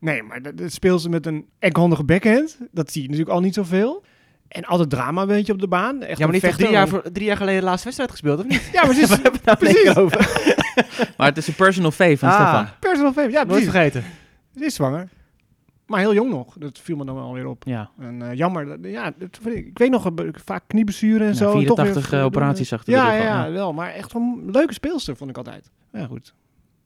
[0.00, 2.58] Nee, maar dat, dat speelt ze met een ekhandige backhand.
[2.70, 4.04] Dat zie je natuurlijk al niet zoveel.
[4.48, 6.02] En altijd drama een beetje op de baan.
[6.02, 6.60] Echt Ja, maar niet vechter.
[6.60, 8.68] drie jaar, drie jaar geleden de laatste wedstrijd gespeeld, of niet?
[8.72, 9.96] Ja, maar ze is We hebben het daar precies.
[9.96, 10.46] over.
[11.16, 12.54] Maar het is een personal fave van Stefan.
[12.54, 13.28] Ah, personal fave.
[13.30, 13.70] Ja, nooit precies.
[13.70, 14.04] vergeten.
[14.56, 15.08] Ze is zwanger.
[15.86, 16.54] Maar heel jong nog.
[16.58, 17.62] Dat viel me dan wel weer op.
[17.66, 18.66] Ja, En eh, jammer.
[18.66, 20.12] dat- Ja, dat vind ik, ik weet nog, eh,
[20.44, 21.44] vaak knieblessuren en Ja, zo.
[21.44, 23.22] en toch 84 weer- eh, operaties achter de Ja, rug.
[23.22, 23.72] ja, al, wel.
[23.72, 25.70] Maar echt een leuke speelster, vond ik altijd.
[25.92, 26.34] Ja, goed.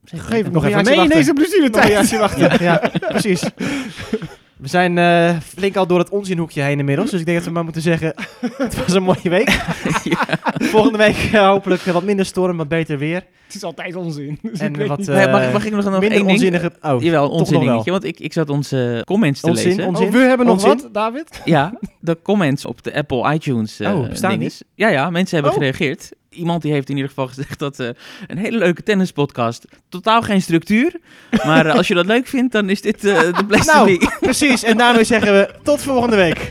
[0.05, 0.27] Zeker.
[0.27, 2.19] Geef ik nog even een mee in deze blessuretijd.
[2.19, 2.65] wachten.
[2.65, 3.43] Ja, precies.
[4.57, 7.11] We zijn eh, flink al door het onzinhoekje heen inmiddels.
[7.11, 8.15] Dus ik denk dat we maar moeten zeggen,
[8.57, 9.51] het was een mooie week.
[10.75, 13.15] Volgende week eh, hopelijk wat minder storm, wat beter weer.
[13.47, 14.39] Het is altijd onzin.
[14.43, 16.31] Dus En wat niet- eh, Nee, mag, mag ik nog, nog minder één ding?
[16.31, 16.73] onzinnige...
[16.81, 17.71] Oh, Jawel, toch onzin nog wel.
[17.71, 17.91] dingetje.
[17.91, 19.87] Want ik, ik zat onze comments te Onzin, lezen.
[19.87, 20.07] onzin.
[20.07, 20.69] Oh, we hebben nog Onzin?
[20.83, 21.41] wat, David?
[21.45, 24.39] Ja, de comments op de Apple iTunes eh Oh, bestaan die?
[24.39, 24.63] dinges.
[24.75, 25.59] Ja, ja, mensen hebben Oh.
[25.59, 26.11] gereageerd.
[26.33, 27.89] Iemand die heeft in ieder geval gezegd dat eh,
[28.27, 29.65] een hele leuke tennispodcast.
[29.89, 31.01] Totaal geen structuur.
[31.45, 34.63] Maar eh, als je dat leuk vindt, dan is dit eh, de to Nou, precies.
[34.63, 36.51] En daarmee zeggen we tot volgende week.